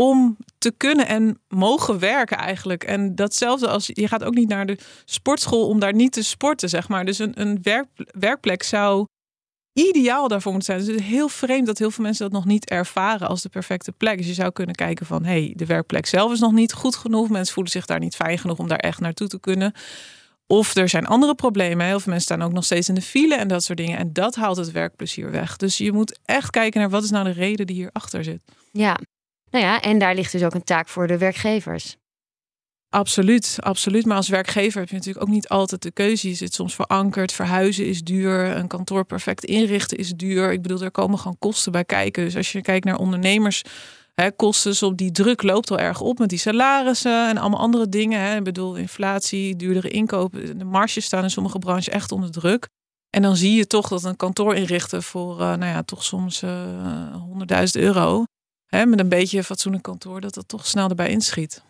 om 0.00 0.36
te 0.58 0.72
kunnen 0.76 1.06
en 1.06 1.40
mogen 1.48 1.98
werken 1.98 2.36
eigenlijk. 2.36 2.84
En 2.84 3.14
datzelfde 3.14 3.68
als 3.68 3.90
je 3.92 4.08
gaat 4.08 4.24
ook 4.24 4.34
niet 4.34 4.48
naar 4.48 4.66
de 4.66 4.78
sportschool 5.04 5.68
om 5.68 5.80
daar 5.80 5.94
niet 5.94 6.12
te 6.12 6.22
sporten, 6.22 6.68
zeg 6.68 6.88
maar. 6.88 7.04
Dus 7.04 7.18
een, 7.18 7.40
een 7.40 7.58
werk, 7.62 7.86
werkplek 8.18 8.62
zou 8.62 9.06
ideaal 9.76 10.28
daarvoor 10.28 10.52
moet 10.52 10.64
zijn. 10.64 10.78
Dus 10.78 10.86
het 10.86 10.96
is 10.96 11.06
heel 11.06 11.28
vreemd 11.28 11.66
dat 11.66 11.78
heel 11.78 11.90
veel 11.90 12.04
mensen 12.04 12.24
dat 12.24 12.32
nog 12.32 12.44
niet 12.44 12.70
ervaren 12.70 13.28
als 13.28 13.42
de 13.42 13.48
perfecte 13.48 13.92
plek. 13.92 14.16
Dus 14.16 14.26
je 14.26 14.34
zou 14.34 14.52
kunnen 14.52 14.74
kijken 14.74 15.06
van, 15.06 15.24
hey, 15.24 15.52
de 15.56 15.66
werkplek 15.66 16.06
zelf 16.06 16.32
is 16.32 16.40
nog 16.40 16.52
niet 16.52 16.72
goed 16.72 16.96
genoeg. 16.96 17.28
Mensen 17.28 17.54
voelen 17.54 17.72
zich 17.72 17.86
daar 17.86 17.98
niet 17.98 18.16
fijn 18.16 18.38
genoeg 18.38 18.58
om 18.58 18.68
daar 18.68 18.78
echt 18.78 19.00
naartoe 19.00 19.28
te 19.28 19.40
kunnen. 19.40 19.72
Of 20.46 20.74
er 20.74 20.88
zijn 20.88 21.06
andere 21.06 21.34
problemen. 21.34 21.86
Heel 21.86 22.00
veel 22.00 22.12
mensen 22.12 22.34
staan 22.34 22.46
ook 22.46 22.52
nog 22.52 22.64
steeds 22.64 22.88
in 22.88 22.94
de 22.94 23.02
file 23.02 23.36
en 23.36 23.48
dat 23.48 23.64
soort 23.64 23.78
dingen. 23.78 23.98
En 23.98 24.12
dat 24.12 24.34
haalt 24.34 24.56
het 24.56 24.72
werkplezier 24.72 25.30
weg. 25.30 25.56
Dus 25.56 25.78
je 25.78 25.92
moet 25.92 26.18
echt 26.24 26.50
kijken 26.50 26.80
naar 26.80 26.90
wat 26.90 27.04
is 27.04 27.10
nou 27.10 27.24
de 27.24 27.30
reden 27.30 27.66
die 27.66 27.76
hierachter 27.76 28.24
zit. 28.24 28.42
Ja, 28.72 28.98
nou 29.50 29.64
ja, 29.64 29.80
en 29.80 29.98
daar 29.98 30.14
ligt 30.14 30.32
dus 30.32 30.42
ook 30.42 30.54
een 30.54 30.64
taak 30.64 30.88
voor 30.88 31.06
de 31.06 31.18
werkgevers. 31.18 31.96
Absoluut, 32.88 33.56
absoluut. 33.60 34.06
Maar 34.06 34.16
als 34.16 34.28
werkgever 34.28 34.80
heb 34.80 34.88
je 34.88 34.94
natuurlijk 34.94 35.26
ook 35.26 35.32
niet 35.32 35.48
altijd 35.48 35.82
de 35.82 35.90
keuze. 35.90 36.28
Je 36.28 36.34
zit 36.34 36.54
soms 36.54 36.74
verankerd. 36.74 37.32
Verhuizen 37.32 37.86
is 37.86 38.02
duur. 38.02 38.56
Een 38.56 38.66
kantoor 38.66 39.04
perfect 39.04 39.44
inrichten 39.44 39.98
is 39.98 40.10
duur. 40.10 40.52
Ik 40.52 40.62
bedoel, 40.62 40.80
er 40.80 40.90
komen 40.90 41.18
gewoon 41.18 41.38
kosten 41.38 41.72
bij 41.72 41.84
kijken. 41.84 42.24
Dus 42.24 42.36
als 42.36 42.52
je 42.52 42.60
kijkt 42.60 42.84
naar 42.84 42.98
ondernemers. 42.98 43.62
Kosten 44.36 44.88
op 44.88 44.96
die 44.96 45.10
druk 45.10 45.42
loopt 45.42 45.70
al 45.70 45.78
erg 45.78 46.00
op 46.00 46.18
met 46.18 46.28
die 46.28 46.38
salarissen 46.38 47.28
en 47.28 47.38
allemaal 47.38 47.60
andere 47.60 47.88
dingen. 47.88 48.36
Ik 48.36 48.44
bedoel, 48.44 48.76
inflatie, 48.76 49.56
duurdere 49.56 49.88
inkopen. 49.88 50.58
De 50.58 50.64
marges 50.64 51.04
staan 51.04 51.22
in 51.22 51.30
sommige 51.30 51.58
branches 51.58 51.88
echt 51.88 52.12
onder 52.12 52.30
druk. 52.30 52.68
En 53.10 53.22
dan 53.22 53.36
zie 53.36 53.56
je 53.56 53.66
toch 53.66 53.88
dat 53.88 54.04
een 54.04 54.16
kantoor 54.16 54.54
inrichten 54.54 55.02
voor, 55.02 55.32
uh, 55.40 55.46
nou 55.46 55.64
ja, 55.64 55.82
toch 55.82 56.04
soms 56.04 56.42
uh, 56.42 57.14
100.000 57.74 57.82
euro. 57.82 58.24
Met 58.70 59.00
een 59.00 59.08
beetje 59.08 59.44
fatsoenlijk 59.44 59.84
kantoor, 59.84 60.20
dat 60.20 60.34
dat 60.34 60.48
toch 60.48 60.66
snel 60.66 60.88
erbij 60.88 61.10
inschiet 61.10 61.62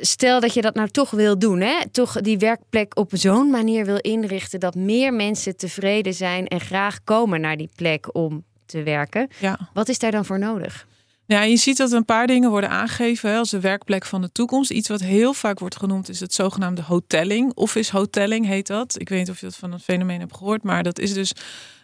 stel 0.00 0.40
dat 0.40 0.54
je 0.54 0.62
dat 0.62 0.74
nou 0.74 0.88
toch 0.88 1.10
wil 1.10 1.38
doen, 1.38 1.60
hè? 1.60 1.88
toch 1.90 2.20
die 2.20 2.38
werkplek 2.38 2.96
op 2.96 3.10
zo'n 3.12 3.50
manier 3.50 3.84
wil 3.84 3.98
inrichten 4.00 4.60
dat 4.60 4.74
meer 4.74 5.14
mensen 5.14 5.56
tevreden 5.56 6.14
zijn 6.14 6.46
en 6.46 6.60
graag 6.60 7.04
komen 7.04 7.40
naar 7.40 7.56
die 7.56 7.70
plek 7.76 8.14
om 8.14 8.44
te 8.66 8.82
werken. 8.82 9.28
Ja. 9.38 9.58
Wat 9.74 9.88
is 9.88 9.98
daar 9.98 10.10
dan 10.10 10.24
voor 10.24 10.38
nodig? 10.38 10.86
Ja, 11.26 11.42
je 11.42 11.56
ziet 11.56 11.76
dat 11.76 11.92
een 11.92 12.04
paar 12.04 12.26
dingen 12.26 12.50
worden 12.50 12.70
aangegeven 12.70 13.36
als 13.36 13.50
de 13.50 13.60
werkplek 13.60 14.04
van 14.04 14.20
de 14.20 14.32
toekomst. 14.32 14.70
Iets 14.70 14.88
wat 14.88 15.00
heel 15.00 15.32
vaak 15.32 15.58
wordt 15.58 15.76
genoemd 15.76 16.08
is 16.08 16.20
het 16.20 16.34
zogenaamde 16.34 16.82
hotelling. 16.82 17.52
Office 17.54 17.96
hotelling 17.96 18.46
heet 18.46 18.66
dat. 18.66 19.00
Ik 19.00 19.08
weet 19.08 19.18
niet 19.18 19.30
of 19.30 19.40
je 19.40 19.46
dat 19.46 19.56
van 19.56 19.72
het 19.72 19.82
fenomeen 19.82 20.20
hebt 20.20 20.36
gehoord, 20.36 20.62
maar 20.62 20.82
dat 20.82 20.98
is 20.98 21.12
dus 21.12 21.32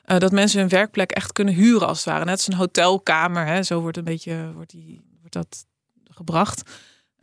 uh, 0.06 0.18
dat 0.18 0.32
mensen 0.32 0.60
hun 0.60 0.68
werkplek 0.68 1.10
echt 1.10 1.32
kunnen 1.32 1.54
huren 1.54 1.86
als 1.88 1.98
het 1.98 2.06
ware. 2.06 2.24
Net 2.24 2.36
als 2.36 2.46
een 2.46 2.54
hotelkamer. 2.54 3.46
Hè. 3.46 3.62
Zo 3.62 3.80
wordt 3.80 3.96
een 3.96 4.04
beetje 4.04 4.50
wordt 4.54 4.70
die, 4.70 5.00
wordt 5.20 5.34
dat 5.34 5.64
gebracht. 6.04 6.70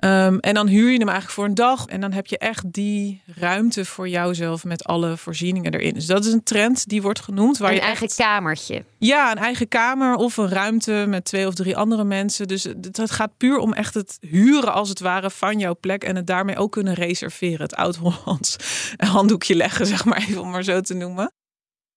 Um, 0.04 0.40
en 0.40 0.54
dan 0.54 0.68
huur 0.68 0.92
je 0.92 0.98
hem 0.98 1.08
eigenlijk 1.08 1.30
voor 1.30 1.46
een 1.46 1.56
dag. 1.56 1.86
En 1.86 2.02
dan 2.02 2.12
heb 2.12 2.28
je 2.28 2.38
echt 2.38 2.74
die 2.74 3.22
ruimte 3.36 3.86
voor 3.86 4.10
jouzelf 4.10 4.64
met 4.64 4.84
alle 4.84 5.18
voorzieningen 5.18 5.74
erin. 5.74 5.94
Dus 5.94 6.06
dat 6.06 6.26
is 6.26 6.34
een 6.34 6.44
trend 6.44 6.88
die 6.88 7.02
wordt 7.02 7.20
genoemd. 7.20 7.58
Waar 7.58 7.70
een 7.70 7.76
je 7.76 7.82
eigen 7.82 8.10
kamertje. 8.16 8.84
Ja, 8.98 9.32
een 9.32 9.38
eigen 9.38 9.68
kamer 9.68 10.16
of 10.16 10.38
een 10.38 10.50
ruimte 10.50 11.06
met 11.08 11.26
twee 11.26 11.48
of 11.48 11.54
drie 11.54 11.78
andere 11.78 12.04
mensen. 12.04 12.48
Dus 12.48 12.64
het 12.92 13.12
gaat 13.12 13.38
puur 13.38 13.58
om 13.58 13.74
echt 13.74 13.94
het 13.94 14.18
huren 14.22 14.74
als 14.74 14.90
het 14.90 15.00
ware 15.00 15.30
van 15.30 15.60
jouw 15.60 15.76
plek. 15.80 16.04
En 16.04 16.16
het 16.16 16.28
daarmee 16.28 16.58
ook 16.58 16.72
kunnen 16.72 16.94
reserveren. 16.94 17.62
Het 17.62 17.76
oud-Hollands 17.76 18.56
handdoekje 18.98 19.56
leggen, 19.56 19.86
zeg 19.86 20.06
maar 20.06 20.18
even 20.18 20.42
om 20.42 20.50
maar 20.50 20.64
zo 20.64 20.82
te 20.82 20.94
noemen 20.94 21.32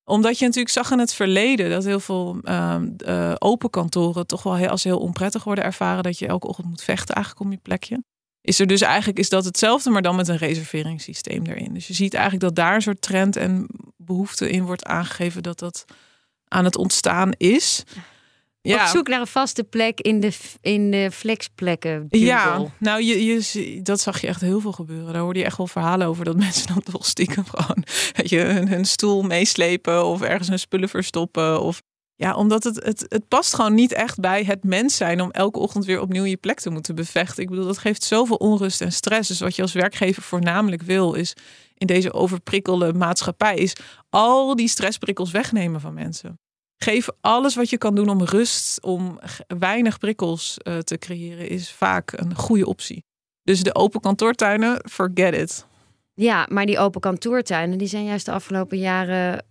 omdat 0.09 0.39
je 0.39 0.45
natuurlijk 0.45 0.75
zag 0.75 0.91
in 0.91 0.99
het 0.99 1.15
verleden 1.15 1.71
dat 1.71 1.85
heel 1.85 2.01
veel 2.01 2.41
uh, 2.43 3.33
open 3.39 3.71
kantoren 3.71 4.27
toch 4.27 4.43
wel 4.43 4.57
heel, 4.57 4.69
als 4.69 4.85
heel 4.85 4.99
onprettig 4.99 5.45
worden 5.45 5.65
ervaren. 5.65 6.03
Dat 6.03 6.19
je 6.19 6.27
elke 6.27 6.47
ochtend 6.47 6.69
moet 6.69 6.83
vechten 6.83 7.15
eigenlijk 7.15 7.45
om 7.45 7.53
je 7.53 7.59
plekje. 7.63 8.05
is 8.41 8.61
er 8.61 8.67
dus 8.67 8.81
eigenlijk 8.81 9.19
is 9.19 9.29
dat 9.29 9.45
hetzelfde, 9.45 9.91
maar 9.91 10.03
dan 10.03 10.17
met 10.17 10.29
een 10.29 10.37
reserveringssysteem 10.37 11.47
erin. 11.47 11.75
Dus 11.75 11.87
je 11.87 11.95
ziet 11.95 12.15
eigenlijk 12.15 12.45
dat 12.45 12.55
daar 12.55 12.75
een 12.75 12.83
soort 12.83 13.03
trend 13.03 13.37
en 13.37 13.67
behoefte 13.97 14.51
in 14.51 14.65
wordt 14.65 14.85
aangegeven 14.85 15.43
dat 15.43 15.59
dat 15.59 15.85
aan 16.49 16.65
het 16.65 16.77
ontstaan 16.77 17.33
is. 17.37 17.85
Ja. 18.67 18.83
Op 18.83 18.89
zoek 18.89 19.09
naar 19.09 19.21
een 19.21 19.27
vaste 19.27 19.65
plek 19.65 20.01
in 20.01 20.21
de, 20.21 20.33
in 20.61 20.91
de 20.91 21.11
flexplekken. 21.13 22.07
Ja, 22.09 22.63
nou, 22.79 23.03
je, 23.03 23.25
je, 23.25 23.83
dat 23.83 24.01
zag 24.01 24.21
je 24.21 24.27
echt 24.27 24.41
heel 24.41 24.61
veel 24.61 24.73
gebeuren. 24.73 25.13
Daar 25.13 25.23
hoorde 25.23 25.39
je 25.39 25.45
echt 25.45 25.57
wel 25.57 25.67
verhalen 25.67 26.07
over 26.07 26.25
dat 26.25 26.37
mensen 26.47 26.67
dan 26.67 26.83
toch 26.83 27.07
stiekem 27.07 27.45
gewoon 27.45 27.85
weet 28.13 28.31
je, 28.31 28.39
hun, 28.39 28.69
hun 28.69 28.85
stoel 28.85 29.23
meeslepen 29.23 30.05
of 30.05 30.23
ergens 30.23 30.49
hun 30.49 30.59
spullen 30.59 30.89
verstoppen. 30.89 31.61
Of 31.61 31.83
ja, 32.15 32.35
omdat 32.35 32.65
het, 32.65 32.85
het, 32.85 33.07
het 33.09 33.29
past 33.29 33.55
gewoon 33.55 33.75
niet 33.75 33.93
echt 33.93 34.21
bij 34.21 34.45
het 34.45 34.65
mens 34.65 34.97
zijn 34.97 35.21
om 35.21 35.31
elke 35.31 35.59
ochtend 35.59 35.85
weer 35.85 36.01
opnieuw 36.01 36.25
je 36.25 36.37
plek 36.37 36.61
te 36.61 36.71
moeten 36.71 36.95
bevechten. 36.95 37.43
Ik 37.43 37.49
bedoel, 37.49 37.65
dat 37.65 37.79
geeft 37.79 38.03
zoveel 38.05 38.37
onrust 38.37 38.81
en 38.81 38.93
stress. 38.93 39.29
Dus 39.29 39.41
wat 39.41 39.57
je 39.57 39.63
als 39.63 39.73
werkgever 39.73 40.23
voornamelijk 40.23 40.83
wil, 40.83 41.15
is 41.15 41.35
in 41.75 41.87
deze 41.87 42.13
overprikkelde 42.13 42.93
maatschappij, 42.93 43.57
is 43.57 43.73
al 44.11 44.57
die 44.57 44.69
stressprikkels 44.69 45.31
wegnemen 45.31 45.81
van 45.81 45.95
mensen. 45.95 46.39
Geef 46.79 47.09
alles 47.21 47.55
wat 47.55 47.71
je 47.71 47.79
kan 47.79 47.95
doen 47.95 48.09
om 48.09 48.23
rust, 48.23 48.83
om 48.83 49.21
weinig 49.59 49.99
prikkels 49.99 50.57
uh, 50.63 50.79
te 50.79 50.99
creëren, 50.99 51.49
is 51.49 51.73
vaak 51.73 52.13
een 52.13 52.35
goede 52.35 52.67
optie. 52.67 53.05
Dus 53.43 53.63
de 53.63 53.75
open 53.75 54.01
kantoortuinen, 54.01 54.81
forget 54.91 55.35
it. 55.35 55.67
Ja, 56.15 56.47
maar 56.51 56.67
die 56.67 56.79
open 56.79 57.01
kantoortuinen, 57.01 57.79
die 57.79 57.89
zijn 57.89 58.05
juist 58.05 58.27
de 58.27 58.33
afgelopen 58.33 58.79
jaren 58.79 59.45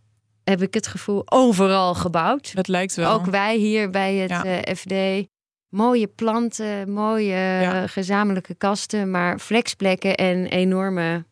heb 0.43 0.61
ik 0.61 0.73
het 0.73 0.87
gevoel, 0.87 1.21
overal 1.25 1.93
gebouwd. 1.93 2.51
Het 2.55 2.67
lijkt 2.67 2.95
wel. 2.95 3.13
Ook 3.13 3.25
wij 3.25 3.55
hier 3.55 3.89
bij 3.89 4.15
het 4.15 4.45
eh, 4.45 4.75
FD. 4.75 5.27
Mooie 5.69 6.07
planten, 6.07 6.91
mooie 6.91 7.83
gezamenlijke 7.87 8.55
kasten, 8.55 9.11
maar 9.11 9.39
flexplekken 9.39 10.15
en 10.15 10.45
enorme 10.45 11.25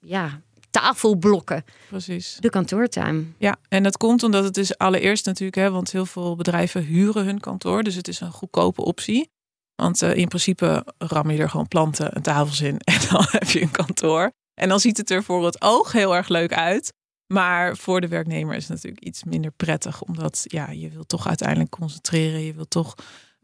ja, 0.00 0.40
tafelblokken. 0.74 1.64
Precies. 1.88 2.36
De 2.40 2.50
kantoortuin. 2.50 3.34
Ja, 3.38 3.56
en 3.68 3.82
dat 3.82 3.96
komt 3.96 4.22
omdat 4.22 4.44
het 4.44 4.56
is 4.56 4.78
allereerst 4.78 5.26
natuurlijk, 5.26 5.56
hè, 5.56 5.70
want 5.70 5.92
heel 5.92 6.06
veel 6.06 6.36
bedrijven 6.36 6.82
huren 6.82 7.24
hun 7.24 7.40
kantoor. 7.40 7.82
Dus 7.82 7.94
het 7.94 8.08
is 8.08 8.20
een 8.20 8.32
goedkope 8.32 8.82
optie. 8.82 9.30
Want 9.74 10.02
uh, 10.02 10.16
in 10.16 10.28
principe 10.28 10.86
ram 10.98 11.30
je 11.30 11.38
er 11.38 11.50
gewoon 11.50 11.68
planten 11.68 12.12
en 12.12 12.22
tafels 12.22 12.60
in 12.60 12.78
en 12.94 12.98
dan 13.10 13.24
heb 13.28 13.48
je 13.48 13.62
een 13.62 13.70
kantoor. 13.70 14.32
En 14.54 14.68
dan 14.68 14.80
ziet 14.80 14.96
het 14.96 15.10
er 15.10 15.22
voor 15.22 15.44
het 15.44 15.62
oog 15.62 15.92
heel 15.92 16.16
erg 16.16 16.28
leuk 16.28 16.52
uit. 16.52 16.92
Maar 17.26 17.76
voor 17.76 18.00
de 18.00 18.08
werknemer 18.08 18.56
is 18.56 18.62
het 18.62 18.72
natuurlijk 18.72 19.04
iets 19.04 19.24
minder 19.24 19.50
prettig, 19.50 20.02
omdat 20.02 20.44
ja, 20.44 20.70
je 20.70 20.88
wil 20.88 21.04
toch 21.04 21.26
uiteindelijk 21.26 21.70
concentreren. 21.70 22.40
Je 22.40 22.54
wil 22.54 22.68
toch, 22.68 22.94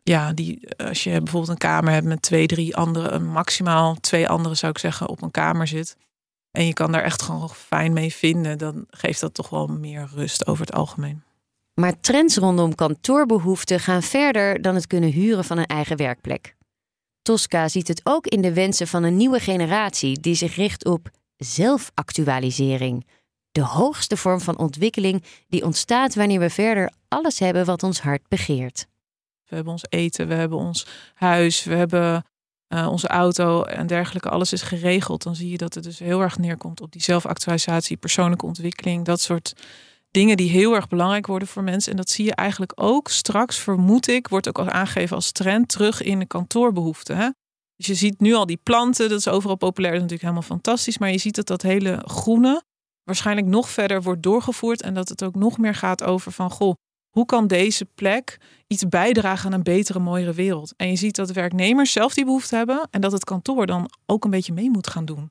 ja, 0.03 0.33
die, 0.33 0.77
als 0.77 1.05
je 1.05 1.11
bijvoorbeeld 1.11 1.53
een 1.53 1.69
kamer 1.69 1.93
hebt 1.93 2.07
met 2.07 2.23
twee, 2.23 2.47
drie 2.47 2.77
andere, 2.77 3.19
maximaal 3.19 3.95
twee 3.95 4.29
anderen 4.29 4.57
zou 4.57 4.73
ik 4.73 4.79
zeggen, 4.79 5.09
op 5.09 5.23
een 5.23 5.31
kamer 5.31 5.67
zit. 5.67 5.97
En 6.50 6.66
je 6.66 6.73
kan 6.73 6.92
daar 6.92 7.02
echt 7.02 7.23
gewoon 7.23 7.50
fijn 7.50 7.92
mee 7.92 8.14
vinden, 8.14 8.59
dan 8.59 8.87
geeft 8.90 9.21
dat 9.21 9.35
toch 9.35 9.49
wel 9.49 9.66
meer 9.66 10.09
rust 10.14 10.47
over 10.47 10.66
het 10.66 10.75
algemeen. 10.75 11.23
Maar 11.75 12.00
trends 12.00 12.37
rondom 12.37 12.75
kantoorbehoeften 12.75 13.80
gaan 13.80 14.02
verder 14.02 14.62
dan 14.62 14.75
het 14.75 14.87
kunnen 14.87 15.11
huren 15.11 15.45
van 15.45 15.59
een 15.59 15.66
eigen 15.66 15.97
werkplek. 15.97 16.57
Tosca 17.23 17.69
ziet 17.69 17.88
het 17.88 18.00
ook 18.04 18.26
in 18.26 18.40
de 18.40 18.52
wensen 18.52 18.87
van 18.88 19.02
een 19.02 19.16
nieuwe 19.16 19.40
generatie 19.40 20.21
die 20.21 20.35
zich 20.35 20.54
richt 20.54 20.85
op 20.85 21.11
zelfactualisering 21.37 23.04
de 23.52 23.62
hoogste 23.62 24.16
vorm 24.16 24.40
van 24.40 24.59
ontwikkeling 24.59 25.25
die 25.49 25.64
ontstaat 25.64 26.14
wanneer 26.14 26.40
we 26.40 26.50
verder 26.50 26.92
alles 27.09 27.38
hebben 27.38 27.64
wat 27.64 27.83
ons 27.83 28.00
hart 28.00 28.28
begeert. 28.28 28.87
We 29.45 29.54
hebben 29.54 29.73
ons 29.73 29.85
eten, 29.88 30.28
we 30.28 30.35
hebben 30.35 30.59
ons 30.59 30.87
huis, 31.14 31.64
we 31.64 31.75
hebben 31.75 32.25
uh, 32.75 32.89
onze 32.91 33.09
auto 33.09 33.62
en 33.62 33.87
dergelijke. 33.87 34.29
Alles 34.29 34.53
is 34.53 34.62
geregeld. 34.62 35.23
Dan 35.23 35.35
zie 35.35 35.50
je 35.50 35.59
dat 35.59 35.75
het 35.75 35.85
dus 35.85 35.99
heel 35.99 36.21
erg 36.21 36.39
neerkomt 36.39 36.81
op 36.81 36.93
die 36.93 37.03
zelfactualisatie, 37.03 37.97
persoonlijke 37.97 38.47
ontwikkeling, 38.47 39.05
dat 39.05 39.21
soort 39.21 39.53
dingen 40.11 40.37
die 40.37 40.50
heel 40.50 40.75
erg 40.75 40.89
belangrijk 40.89 41.27
worden 41.27 41.49
voor 41.49 41.62
mensen. 41.62 41.91
En 41.91 41.97
dat 41.97 42.11
zie 42.11 42.25
je 42.25 42.35
eigenlijk 42.35 42.73
ook 42.75 43.09
straks, 43.09 43.59
vermoed 43.59 44.09
ik, 44.09 44.29
wordt 44.29 44.49
ook 44.49 44.59
al 44.59 44.69
aangegeven 44.69 45.17
als 45.17 45.33
trend 45.33 45.69
terug 45.69 46.03
in 46.03 46.19
de 46.19 46.27
kantoorbehoeften. 46.27 47.17
Hè? 47.17 47.29
Dus 47.77 47.87
je 47.87 47.95
ziet 47.95 48.21
nu 48.21 48.35
al 48.35 48.47
die 48.47 48.61
planten, 48.62 49.09
dat 49.09 49.19
is 49.19 49.29
overal 49.29 49.57
populair, 49.57 49.93
dat 49.95 50.03
is 50.03 50.11
natuurlijk 50.11 50.37
helemaal 50.37 50.57
fantastisch. 50.57 50.99
Maar 50.99 51.11
je 51.11 51.19
ziet 51.19 51.35
dat 51.35 51.47
dat 51.47 51.62
hele 51.62 52.03
groene, 52.05 52.62
waarschijnlijk 53.05 53.47
nog 53.47 53.69
verder 53.69 54.03
wordt 54.03 54.23
doorgevoerd. 54.23 54.83
En 54.83 54.95
dat 54.95 55.09
het 55.09 55.25
ook 55.25 55.35
nog 55.35 55.59
meer 55.59 55.75
gaat 55.75 56.03
over 56.03 56.33
van 56.33 56.50
goh, 56.50 56.75
hoe 57.11 57.26
kan 57.26 57.47
deze 57.47 57.85
plek 57.95 58.38
iets 58.67 58.88
bijdragen 58.88 59.47
aan 59.47 59.52
een 59.52 59.62
betere, 59.62 59.99
mooiere 59.99 60.33
wereld? 60.33 60.75
En 60.76 60.88
je 60.88 60.97
ziet 60.97 61.17
dat 61.17 61.33
werknemers 61.33 61.93
zelf 61.93 62.14
die 62.14 62.25
behoefte 62.25 62.57
hebben 62.57 62.88
en 62.90 63.00
dat 63.00 63.12
het 63.12 63.25
kantoor 63.25 63.67
dan 63.67 63.90
ook 64.07 64.25
een 64.25 64.31
beetje 64.31 64.52
mee 64.52 64.71
moet 64.71 64.87
gaan 64.87 65.05
doen. 65.05 65.29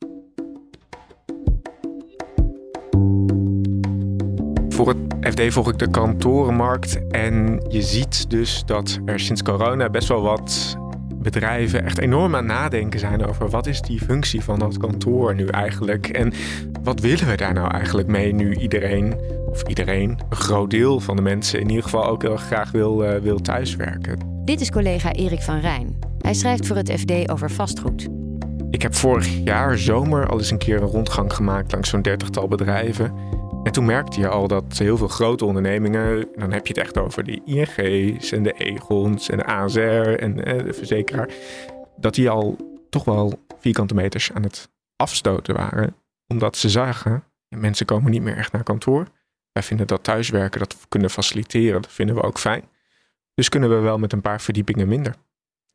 Voor 4.69 4.87
het 4.87 5.33
FD 5.33 5.53
volg 5.53 5.69
ik 5.69 5.77
de 5.77 5.89
kantorenmarkt 5.89 7.07
en 7.07 7.65
je 7.69 7.81
ziet 7.81 8.29
dus 8.29 8.63
dat 8.65 8.99
er 9.05 9.19
sinds 9.19 9.43
corona 9.43 9.89
best 9.89 10.07
wel 10.07 10.21
wat 10.21 10.77
bedrijven 11.21 11.85
echt 11.85 11.97
enorm 11.97 12.35
aan 12.35 12.45
nadenken 12.45 12.99
zijn 12.99 13.25
over 13.25 13.49
wat 13.49 13.67
is 13.67 13.81
die 13.81 13.99
functie 13.99 14.41
van 14.41 14.59
dat 14.59 14.77
kantoor 14.77 15.35
nu 15.35 15.47
eigenlijk 15.47 16.07
en 16.07 16.33
wat 16.83 16.99
willen 16.99 17.27
we 17.27 17.35
daar 17.35 17.53
nou 17.53 17.71
eigenlijk 17.71 18.07
mee 18.07 18.33
nu 18.33 18.55
iedereen, 18.55 19.15
of 19.49 19.63
iedereen, 19.63 20.19
een 20.29 20.37
groot 20.37 20.69
deel 20.69 20.99
van 20.99 21.15
de 21.15 21.21
mensen 21.21 21.59
in 21.59 21.69
ieder 21.69 21.83
geval 21.83 22.05
ook 22.05 22.21
heel 22.21 22.37
graag 22.37 22.71
wil, 22.71 23.03
uh, 23.03 23.15
wil 23.15 23.39
thuiswerken. 23.39 24.19
Dit 24.45 24.61
is 24.61 24.71
collega 24.71 25.11
Erik 25.11 25.41
van 25.41 25.59
Rijn. 25.59 25.99
Hij 26.19 26.33
schrijft 26.33 26.67
voor 26.67 26.75
het 26.75 26.91
FD 26.91 27.31
over 27.31 27.51
vastgoed. 27.51 28.07
Ik 28.69 28.81
heb 28.81 28.95
vorig 28.95 29.27
jaar 29.43 29.77
zomer 29.77 30.27
al 30.27 30.37
eens 30.37 30.51
een 30.51 30.57
keer 30.57 30.81
een 30.81 30.87
rondgang 30.87 31.33
gemaakt 31.33 31.71
langs 31.71 31.89
zo'n 31.89 32.01
dertigtal 32.01 32.47
bedrijven. 32.47 33.13
En 33.63 33.71
toen 33.71 33.85
merkte 33.85 34.19
je 34.19 34.27
al 34.27 34.47
dat 34.47 34.77
heel 34.77 34.97
veel 34.97 35.07
grote 35.07 35.45
ondernemingen, 35.45 36.27
dan 36.35 36.51
heb 36.51 36.67
je 36.67 36.73
het 36.73 36.83
echt 36.83 36.97
over 36.97 37.23
de 37.23 37.41
ING's 37.45 38.31
en 38.31 38.43
de 38.43 38.53
Egons 38.53 39.29
en 39.29 39.37
de 39.37 39.45
ASR 39.45 39.79
en 40.19 40.45
eh, 40.45 40.65
de 40.65 40.73
verzekeraar, 40.73 41.29
dat 41.97 42.15
die 42.15 42.29
al 42.29 42.57
toch 42.89 43.03
wel 43.03 43.39
vierkante 43.59 43.93
meters 43.93 44.31
aan 44.33 44.43
het 44.43 44.69
afstoten 44.95 45.55
waren. 45.55 45.95
Omdat 46.27 46.57
ze 46.57 46.69
zagen, 46.69 47.23
mensen 47.55 47.85
komen 47.85 48.11
niet 48.11 48.21
meer 48.21 48.37
echt 48.37 48.51
naar 48.51 48.63
kantoor. 48.63 49.07
Wij 49.51 49.63
vinden 49.63 49.87
dat 49.87 50.03
thuiswerken, 50.03 50.59
dat 50.59 50.77
kunnen 50.89 51.09
faciliteren, 51.09 51.81
dat 51.81 51.91
vinden 51.91 52.15
we 52.15 52.21
ook 52.21 52.39
fijn. 52.39 52.63
Dus 53.33 53.49
kunnen 53.49 53.69
we 53.69 53.75
wel 53.75 53.97
met 53.97 54.13
een 54.13 54.21
paar 54.21 54.41
verdiepingen 54.41 54.87
minder. 54.87 55.15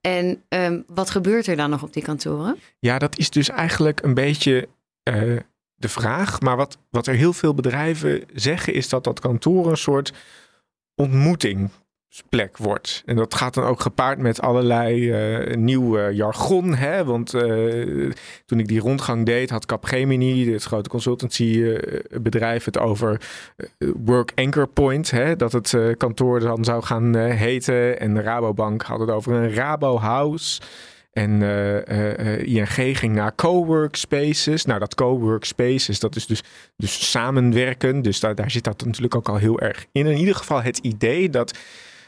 En 0.01 0.45
um, 0.49 0.85
wat 0.87 1.11
gebeurt 1.11 1.47
er 1.47 1.57
dan 1.57 1.71
nog 1.71 1.83
op 1.83 1.93
die 1.93 2.03
kantoren? 2.03 2.59
Ja, 2.79 2.99
dat 2.99 3.19
is 3.19 3.31
dus 3.31 3.49
eigenlijk 3.49 4.03
een 4.03 4.15
beetje 4.15 4.69
uh, 5.09 5.39
de 5.75 5.89
vraag. 5.89 6.41
Maar 6.41 6.57
wat, 6.57 6.79
wat 6.91 7.07
er 7.07 7.15
heel 7.15 7.33
veel 7.33 7.55
bedrijven 7.55 8.25
zeggen, 8.35 8.75
is 8.75 8.89
dat 8.89 9.05
dat 9.05 9.21
kantoor 9.21 9.71
een 9.71 9.77
soort 9.77 10.13
ontmoetingsplek 12.15 12.57
wordt. 12.57 13.03
En 13.07 13.17
dat 13.17 13.35
gaat 13.35 13.55
dan 13.55 13.65
ook 13.65 13.81
gepaard 13.81 14.19
met 14.19 14.41
allerlei 14.41 15.11
uh, 15.49 15.57
nieuw 15.57 16.11
jargon. 16.11 16.75
Hè? 16.75 17.05
Want 17.05 17.35
uh, 17.35 18.13
toen 18.47 18.59
ik 18.59 18.69
die 18.69 18.81
rondgang 18.81 19.27
deed, 19.27 19.51
had 19.51 19.67
Capgemini, 19.67 20.53
het 20.53 20.65
grote 20.65 20.89
consultancybedrijf, 20.89 22.65
het 22.65 22.79
over 22.79 23.21
Work 24.05 24.33
Anchor 24.35 24.67
Point. 24.67 25.11
Hè? 25.11 25.37
Dat 25.37 25.53
het 25.53 25.77
kantoor 25.97 26.41
dan 26.41 26.65
zou 26.65 26.83
gaan 26.83 27.17
heten. 27.17 28.01
En 28.01 28.15
de 28.15 28.21
Rabobank 28.21 28.83
had 28.83 29.01
het 29.01 29.11
over 29.11 29.33
een 29.33 29.55
Rabo 29.55 29.99
House. 29.99 30.61
En 31.13 31.43
ING 32.45 32.99
ging 32.99 33.15
naar 33.15 33.35
coworkspaces. 33.35 34.65
Nou, 34.65 34.79
dat 34.79 34.95
coworkspaces, 34.95 36.01
dat 36.01 36.17
is 36.17 36.27
dus, 36.27 36.43
dus 36.77 37.11
samenwerken. 37.11 38.03
Dus 38.03 38.21
daar, 38.21 38.35
daar 38.35 38.51
zit 38.51 38.65
dat 38.65 38.85
natuurlijk 38.85 39.15
ook 39.15 39.29
al 39.29 39.37
heel 39.37 39.61
erg 39.61 39.87
in. 39.93 40.07
In 40.07 40.19
ieder 40.19 40.35
geval 40.35 40.63
het 40.63 40.79
idee 40.79 41.31
dat 41.31 41.53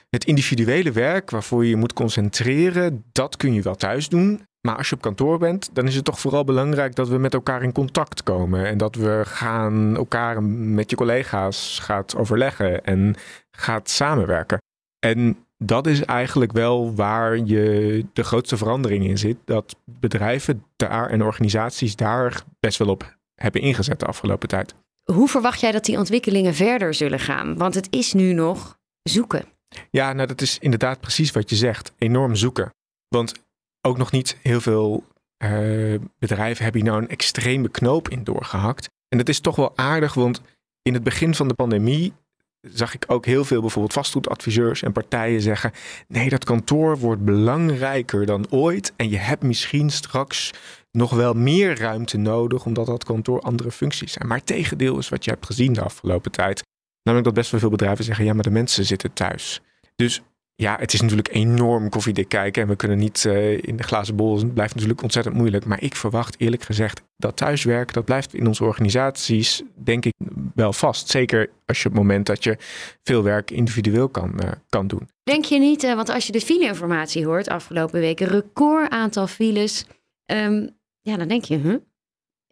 het 0.09 0.25
individuele 0.25 0.93
werk 0.93 1.31
waarvoor 1.31 1.65
je 1.65 1.71
je 1.71 1.77
moet 1.77 1.93
concentreren, 1.93 3.05
dat 3.13 3.37
kun 3.37 3.53
je 3.53 3.63
wel 3.63 3.75
thuis 3.75 4.09
doen. 4.09 4.41
Maar 4.61 4.77
als 4.77 4.89
je 4.89 4.95
op 4.95 5.01
kantoor 5.01 5.39
bent, 5.39 5.71
dan 5.73 5.87
is 5.87 5.95
het 5.95 6.05
toch 6.05 6.21
vooral 6.21 6.45
belangrijk 6.45 6.95
dat 6.95 7.09
we 7.09 7.19
met 7.19 7.35
elkaar 7.35 7.63
in 7.63 7.73
contact 7.73 8.23
komen. 8.23 8.67
En 8.67 8.79
dat 8.79 8.95
we 8.95 9.23
gaan 9.25 9.97
elkaar 9.97 10.43
met 10.43 10.91
je 10.91 10.97
collega's 10.97 11.79
gaat 11.79 12.17
overleggen 12.17 12.85
en 12.85 13.15
gaat 13.51 13.91
samenwerken. 13.91 14.59
En 14.99 15.37
dat 15.59 15.87
is 15.87 16.05
eigenlijk 16.05 16.53
wel 16.53 16.95
waar 16.95 17.37
je 17.37 18.05
de 18.13 18.25
grootste 18.25 18.57
verandering 18.57 19.05
in 19.05 19.19
zit. 19.19 19.37
Dat 19.45 19.77
bedrijven 19.85 20.65
daar 20.77 21.11
en 21.11 21.23
organisaties 21.23 21.97
daar 21.97 22.43
best 22.61 22.79
wel 22.79 22.89
op 22.89 23.17
hebben 23.35 23.61
ingezet 23.61 24.01
de 24.01 24.07
afgelopen 24.07 24.49
tijd. 24.49 24.75
Hoe 25.05 25.29
verwacht 25.29 25.61
jij 25.61 25.73
dat 25.73 25.85
die 25.85 25.99
ontwikkelingen 25.99 26.55
verder 26.55 26.95
zullen 26.95 27.21
gaan? 27.21 27.57
Want 27.57 27.75
het 27.75 27.87
is 27.91 28.13
nu 28.13 28.33
nog 28.33 28.79
zoeken. 29.03 29.45
Ja, 29.91 30.13
nou 30.13 30.29
dat 30.29 30.41
is 30.41 30.59
inderdaad 30.59 31.01
precies 31.01 31.31
wat 31.31 31.51
je 31.51 31.57
zegt. 31.57 31.93
Enorm 31.99 32.35
zoeken. 32.35 32.75
Want 33.09 33.33
ook 33.81 33.99
nog 33.99 34.13
niet 34.13 34.37
heel 34.43 34.61
veel 34.61 35.05
uh, 35.45 35.95
bedrijven 36.19 36.65
hebben 36.65 36.83
hier 36.83 36.91
nou 36.91 37.03
een 37.03 37.09
extreme 37.09 37.69
knoop 37.69 38.09
in 38.09 38.25
doorgehakt. 38.25 38.89
En 39.09 39.19
dat 39.19 39.29
is 39.29 39.41
toch 39.41 39.57
wel 39.57 39.77
aardig, 39.77 40.15
want 40.15 40.41
in 40.83 40.95
het 40.95 41.03
begin 41.03 41.35
van 41.35 41.49
de 41.49 41.55
pandemie 41.55 42.13
zag 42.61 42.95
ik 42.95 43.05
ook 43.07 43.27
heel 43.27 43.45
veel 43.45 43.61
bijvoorbeeld 43.61 43.93
vastgoedadviseurs 43.93 44.83
en 44.83 44.93
partijen 44.93 45.41
zeggen: 45.41 45.73
nee, 46.09 46.29
dat 46.29 46.45
kantoor 46.45 46.99
wordt 46.99 47.25
belangrijker 47.25 48.27
dan 48.27 48.47
ooit. 48.51 48.93
En 48.97 49.09
je 49.09 49.17
hebt 49.17 49.43
misschien 49.43 49.91
straks 49.91 50.51
nog 50.91 51.11
wel 51.11 51.33
meer 51.33 51.79
ruimte 51.79 52.17
nodig, 52.17 52.65
omdat 52.65 52.87
dat 52.87 53.05
kantoor 53.05 53.41
andere 53.41 53.71
functies 53.71 54.13
zijn. 54.13 54.29
Maar 54.29 54.37
het 54.37 54.47
tegendeel 54.47 54.99
is 54.99 55.09
wat 55.09 55.25
je 55.25 55.31
hebt 55.31 55.47
gezien 55.47 55.73
de 55.73 55.83
afgelopen 55.83 56.31
tijd. 56.31 56.63
Namelijk 57.07 57.25
dat 57.25 57.35
best 57.35 57.51
wel 57.51 57.61
veel 57.61 57.71
bedrijven 57.71 58.05
zeggen: 58.05 58.25
ja, 58.25 58.35
maar 58.35 58.43
de 58.43 58.51
mensen 58.51 58.85
zitten 58.85 59.13
thuis. 59.13 59.61
Dus 59.97 60.23
ja, 60.55 60.77
het 60.79 60.93
is 60.93 61.01
natuurlijk 61.01 61.35
enorm 61.35 61.89
koffiedik 61.89 62.29
kijken. 62.29 62.63
En 62.63 62.69
we 62.69 62.77
kunnen 62.77 62.99
niet 62.99 63.25
uh, 63.25 63.63
in 63.63 63.77
de 63.77 63.83
glazen 63.83 64.17
bol. 64.17 64.39
Het 64.39 64.55
blijft 64.55 64.75
natuurlijk 64.75 65.03
ontzettend 65.03 65.35
moeilijk. 65.37 65.65
Maar 65.65 65.83
ik 65.83 65.97
verwacht 65.97 66.41
eerlijk 66.41 66.63
gezegd 66.63 67.03
dat 67.17 67.37
thuiswerk, 67.37 67.93
dat 67.93 68.05
blijft 68.05 68.35
in 68.35 68.47
onze 68.47 68.65
organisaties, 68.65 69.63
denk 69.75 70.05
ik, 70.05 70.15
wel 70.55 70.73
vast. 70.73 71.09
Zeker 71.09 71.51
als 71.67 71.83
je 71.83 71.89
op 71.89 71.95
het 71.95 72.03
moment 72.03 72.27
dat 72.27 72.45
je 72.45 72.57
veel 73.03 73.23
werk 73.23 73.51
individueel 73.51 74.09
kan, 74.09 74.33
uh, 74.45 74.51
kan 74.69 74.87
doen. 74.87 75.09
Denk 75.23 75.45
je 75.45 75.59
niet, 75.59 75.85
uh, 75.85 75.95
want 75.95 76.09
als 76.09 76.27
je 76.27 76.33
de 76.33 76.41
file-informatie 76.41 77.27
hoort 77.27 77.49
afgelopen 77.49 78.01
weken, 78.01 78.27
record 78.27 78.91
aantal 78.91 79.27
files. 79.27 79.87
Um, 80.33 80.71
ja, 81.01 81.17
dan 81.17 81.29
denk 81.29 81.45
je, 81.45 81.57
huh? 81.57 81.77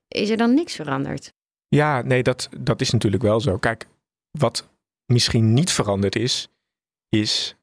is 0.09 0.31
er 0.31 0.37
dan 0.37 0.55
niks 0.55 0.75
veranderd? 0.75 1.33
Ja, 1.69 2.03
nee, 2.03 2.23
dat, 2.23 2.49
dat 2.59 2.81
is 2.81 2.91
natuurlijk 2.91 3.23
wel 3.23 3.41
zo. 3.41 3.59
Kijk, 3.59 3.87
wat 4.39 4.69
misschien 5.07 5.55
niet 5.55 5.71
veranderd 5.71 6.17
is, 6.17 6.49
is 7.09 7.57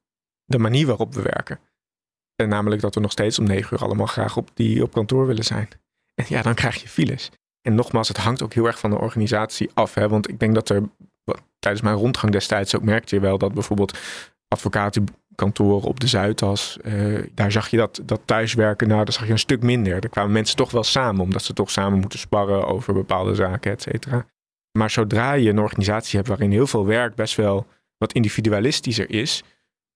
de 0.45 0.57
manier 0.59 0.85
waarop 0.85 1.13
we 1.13 1.21
werken. 1.21 1.59
En 2.35 2.49
namelijk 2.49 2.81
dat 2.81 2.95
we 2.95 3.01
nog 3.01 3.11
steeds 3.11 3.39
om 3.39 3.45
negen 3.45 3.73
uur 3.73 3.83
allemaal 3.83 4.05
graag 4.05 4.37
op, 4.37 4.49
die 4.53 4.83
op 4.83 4.93
kantoor 4.93 5.27
willen 5.27 5.43
zijn. 5.43 5.69
En 6.15 6.25
ja, 6.27 6.41
dan 6.41 6.53
krijg 6.53 6.81
je 6.81 6.87
files. 6.87 7.29
En 7.61 7.75
nogmaals, 7.75 8.07
het 8.07 8.17
hangt 8.17 8.41
ook 8.41 8.53
heel 8.53 8.65
erg 8.65 8.79
van 8.79 8.89
de 8.89 8.99
organisatie 8.99 9.69
af. 9.73 9.93
Hè? 9.93 10.09
Want 10.09 10.29
ik 10.29 10.39
denk 10.39 10.53
dat 10.53 10.69
er 10.69 10.89
tijdens 11.59 11.83
mijn 11.83 11.95
rondgang 11.95 12.31
destijds 12.31 12.75
ook 12.75 12.83
merkte 12.83 13.15
je 13.15 13.21
wel 13.21 13.37
dat 13.37 13.53
bijvoorbeeld 13.53 13.97
advocatenkantoren 14.47 15.87
op 15.87 15.99
de 15.99 16.07
Zuidas, 16.07 16.77
uh, 16.83 17.27
daar 17.33 17.51
zag 17.51 17.69
je 17.69 17.77
dat, 17.77 18.01
dat 18.03 18.21
thuiswerken, 18.25 18.87
nou, 18.87 19.03
daar 19.03 19.13
zag 19.13 19.25
je 19.25 19.31
een 19.31 19.39
stuk 19.39 19.61
minder. 19.61 20.03
Er 20.03 20.09
kwamen 20.09 20.31
mensen 20.31 20.55
toch 20.55 20.71
wel 20.71 20.83
samen, 20.83 21.21
omdat 21.21 21.43
ze 21.43 21.53
toch 21.53 21.71
samen 21.71 21.99
moeten 21.99 22.19
sparren 22.19 22.67
over 22.67 22.93
bepaalde 22.93 23.35
zaken, 23.35 23.71
et 23.71 23.81
cetera. 23.81 24.25
Maar 24.71 24.89
zodra 24.89 25.33
je 25.33 25.49
een 25.49 25.59
organisatie 25.59 26.15
hebt 26.15 26.27
waarin 26.29 26.51
heel 26.51 26.67
veel 26.67 26.85
werk 26.85 27.15
best 27.15 27.35
wel 27.35 27.67
wat 27.97 28.13
individualistischer 28.13 29.09
is, 29.09 29.43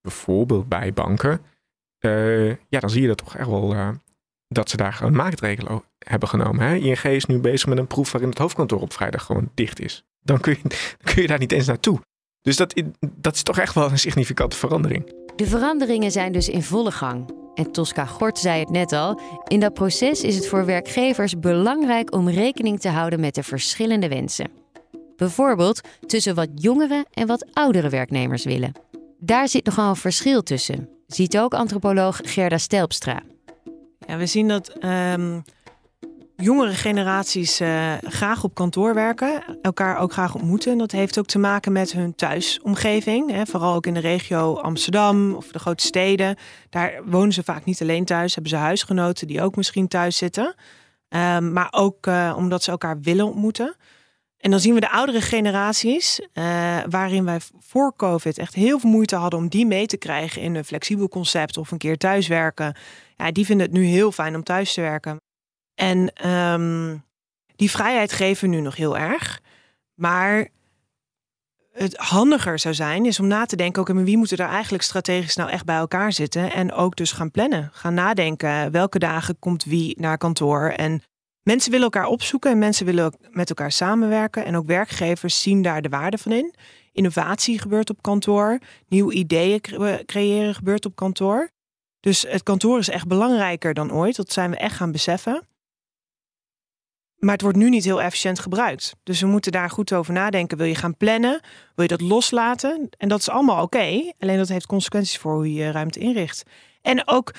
bijvoorbeeld 0.02 0.68
bij 0.68 0.94
banken, 0.94 1.42
uh, 2.00 2.50
ja, 2.50 2.80
dan 2.80 2.90
zie 2.90 3.02
je 3.02 3.08
dat 3.08 3.18
toch 3.18 3.36
echt 3.36 3.50
wel 3.50 3.74
uh, 3.74 3.90
dat 4.48 4.70
ze 4.70 4.78
daar 4.78 4.94
gewoon 4.94 5.16
maatregelen 5.16 5.84
hebben 5.98 6.30
genomen. 6.30 6.68
Hè? 6.68 6.76
ING 6.76 7.04
is 7.04 7.26
nu 7.26 7.40
bezig 7.40 7.68
met 7.68 7.78
een 7.78 7.88
proef 7.88 8.12
waarin 8.12 8.30
het 8.30 8.40
hoofdkantoor 8.40 8.82
op 8.82 8.94
vrijdag 8.94 9.24
gewoon 9.24 9.50
dicht 9.54 9.80
is. 9.80 10.04
Dan 10.22 10.40
kun 10.40 10.58
je, 10.64 10.70
kun 11.14 11.22
je 11.22 11.28
daar 11.28 11.40
niet 11.40 11.52
eens 11.52 11.68
naartoe. 11.68 12.00
Dus 12.42 12.56
dat, 12.56 12.84
dat 13.00 13.36
is 13.36 13.44
toch 13.44 13.58
echt 13.58 13.74
wel 13.74 13.92
een 13.92 14.00
significante 14.00 14.58
verandering. 14.58 15.14
De 15.36 15.46
veranderingen 15.46 16.12
zijn 16.12 16.32
dus 16.32 16.50
in 16.50 16.64
volle 16.64 16.92
gang. 16.92 17.34
En 17.54 17.72
Tosca 17.72 18.06
Gort 18.06 18.40
zei 18.40 18.60
het 18.60 18.70
net 18.70 18.92
al: 18.92 19.22
in 19.48 19.60
dat 19.60 19.74
proces 19.74 20.22
is 20.24 20.36
het 20.36 20.48
voor 20.48 20.66
werkgevers 20.66 21.40
belangrijk 21.40 22.14
om 22.14 22.30
rekening 22.30 22.80
te 22.80 22.90
houden 22.90 23.20
met 23.20 23.36
de 23.36 23.44
verschillende 23.44 24.08
wensen. 24.08 24.65
Bijvoorbeeld 25.18 25.82
tussen 26.06 26.36
wat 26.36 26.50
jongere 26.56 27.06
en 27.14 27.28
wat 27.28 27.46
oudere 27.54 27.90
werknemers 27.90 28.44
willen. 28.44 28.72
Daar 29.20 29.48
zit 29.48 29.66
nogal 29.66 29.90
een 29.90 29.96
verschil 29.96 30.44
tussen, 30.44 30.90
ziet 31.08 31.38
ook 31.38 31.54
antropoloog 31.54 32.20
Gerda 32.24 32.58
Stelpstra. 32.58 33.22
Ja, 34.08 34.18
we 34.18 34.26
zien 34.26 34.48
dat 34.48 34.84
um, 34.84 35.44
jongere 36.36 36.74
generaties 36.74 37.62
uh, 37.62 37.94
graag 38.04 38.44
op 38.44 38.54
kantoor 38.54 38.94
werken, 38.94 39.44
elkaar 39.62 39.98
ook 39.98 40.14
graag 40.14 40.36
ontmoeten. 40.36 40.78
Dat 40.78 40.92
heeft 40.92 41.20
ook 41.20 41.26
te 41.26 41.40
maken 41.40 41.72
met 41.72 41.92
hun 41.92 42.16
thuisomgeving. 42.16 43.32
Hè, 43.32 43.46
vooral 43.46 43.76
ook 43.76 43.86
in 43.86 43.94
de 43.94 44.00
regio 44.00 44.56
Amsterdam 44.56 45.34
of 45.34 45.48
de 45.48 45.60
grote 45.60 45.86
steden. 45.86 46.36
Daar 46.70 47.02
wonen 47.06 47.34
ze 47.34 47.44
vaak 47.44 47.66
niet 47.66 47.82
alleen 47.82 48.06
thuis, 48.06 48.34
hebben 48.34 48.52
ze 48.52 48.58
huisgenoten 48.58 49.28
die 49.28 49.42
ook 49.42 49.56
misschien 49.56 49.88
thuis 49.88 50.18
zitten. 50.18 50.56
Um, 51.10 51.54
maar 51.54 51.68
ook 51.72 52.08
uh, 52.08 52.34
omdat 52.38 52.64
ze 52.64 52.72
elkaar 52.72 53.00
willen 53.00 53.26
ontmoeten. 53.26 53.76
En 54.46 54.52
dan 54.52 54.60
zien 54.60 54.74
we 54.74 54.80
de 54.80 54.92
oudere 54.92 55.22
generaties, 55.22 56.20
uh, 56.20 56.78
waarin 56.90 57.26
wij 57.26 57.40
voor 57.60 57.96
COVID 57.96 58.38
echt 58.38 58.56
heel 58.56 58.80
veel 58.80 58.90
moeite 58.90 59.16
hadden 59.16 59.40
om 59.40 59.48
die 59.48 59.66
mee 59.66 59.86
te 59.86 59.98
krijgen 59.98 60.42
in 60.42 60.56
een 60.56 60.66
flexibel 60.66 61.08
concept 61.08 61.58
of 61.58 61.72
een 61.72 61.78
keer 61.78 61.98
thuiswerken. 61.98 62.76
Ja, 63.18 63.32
die 63.32 63.46
vinden 63.46 63.66
het 63.66 63.76
nu 63.76 63.84
heel 63.84 64.12
fijn 64.12 64.36
om 64.36 64.44
thuis 64.44 64.74
te 64.74 64.82
werken. 64.82 65.18
En 65.76 66.30
um, 66.30 67.04
die 67.56 67.72
vrijheid 67.72 68.12
geven 68.12 68.50
we 68.50 68.56
nu 68.56 68.62
nog 68.62 68.76
heel 68.76 68.98
erg. 68.98 69.42
Maar 69.94 70.48
het 71.72 71.98
handiger 71.98 72.60
zou 72.60 72.74
zijn, 72.74 73.06
is 73.06 73.20
om 73.20 73.28
na 73.28 73.46
te 73.46 73.56
denken: 73.56 73.82
oké, 73.82 74.04
wie 74.04 74.18
moeten 74.18 74.38
daar 74.38 74.50
eigenlijk 74.50 74.84
strategisch 74.84 75.36
nou 75.36 75.50
echt 75.50 75.66
bij 75.66 75.78
elkaar 75.78 76.14
zitten? 76.14 76.52
En 76.52 76.72
ook 76.72 76.96
dus 76.96 77.12
gaan 77.12 77.32
plannen. 77.32 77.70
Gaan 77.74 77.94
nadenken 77.94 78.72
welke 78.72 79.00
dagen 79.00 79.40
komt 79.40 79.64
wie 79.64 80.00
naar 80.00 80.18
kantoor 80.18 80.70
en 80.70 81.02
Mensen 81.46 81.72
willen 81.72 81.86
elkaar 81.86 82.08
opzoeken 82.08 82.52
en 82.52 82.58
mensen 82.58 82.86
willen 82.86 83.14
met 83.30 83.50
elkaar 83.50 83.72
samenwerken. 83.72 84.46
En 84.46 84.56
ook 84.56 84.66
werkgevers 84.66 85.42
zien 85.42 85.62
daar 85.62 85.82
de 85.82 85.90
waarde 85.90 86.18
van 86.18 86.32
in. 86.32 86.54
Innovatie 86.92 87.60
gebeurt 87.60 87.90
op 87.90 88.02
kantoor. 88.02 88.60
Nieuwe 88.88 89.14
ideeën 89.14 89.62
creëren 90.06 90.56
gebeurt 90.56 90.86
op 90.86 90.96
kantoor. 90.96 91.50
Dus 92.00 92.22
het 92.22 92.44
kantoor 92.44 92.80
is 92.80 92.90
echt 92.90 93.08
belangrijker 93.08 93.74
dan 93.74 93.94
ooit. 93.94 94.16
Dat 94.16 94.32
zijn 94.32 94.50
we 94.52 94.58
echt 94.58 94.76
gaan 94.76 94.92
beseffen. 94.92 95.48
Maar 97.16 97.34
het 97.34 97.42
wordt 97.42 97.58
nu 97.58 97.70
niet 97.70 97.84
heel 97.84 98.02
efficiënt 98.02 98.40
gebruikt. 98.40 98.96
Dus 99.04 99.22
we 99.22 99.28
moeten 99.28 99.52
daar 99.52 99.70
goed 99.70 99.94
over 99.94 100.14
nadenken. 100.14 100.58
Wil 100.58 100.68
je 100.68 100.76
gaan 100.76 100.98
plannen? 100.98 101.42
Wil 101.76 101.86
je 101.86 101.98
dat 101.98 102.02
loslaten? 102.02 102.90
En 102.98 103.08
dat 103.08 103.20
is 103.20 103.30
allemaal 103.30 103.64
oké. 103.64 104.14
Alleen 104.20 104.38
dat 104.38 104.50
heeft 104.50 104.66
consequenties 104.66 105.18
voor 105.18 105.34
hoe 105.34 105.54
je 105.54 105.64
je 105.64 105.72
ruimte 105.72 106.00
inricht. 106.00 106.44
En 106.82 107.08
ook 107.08 107.34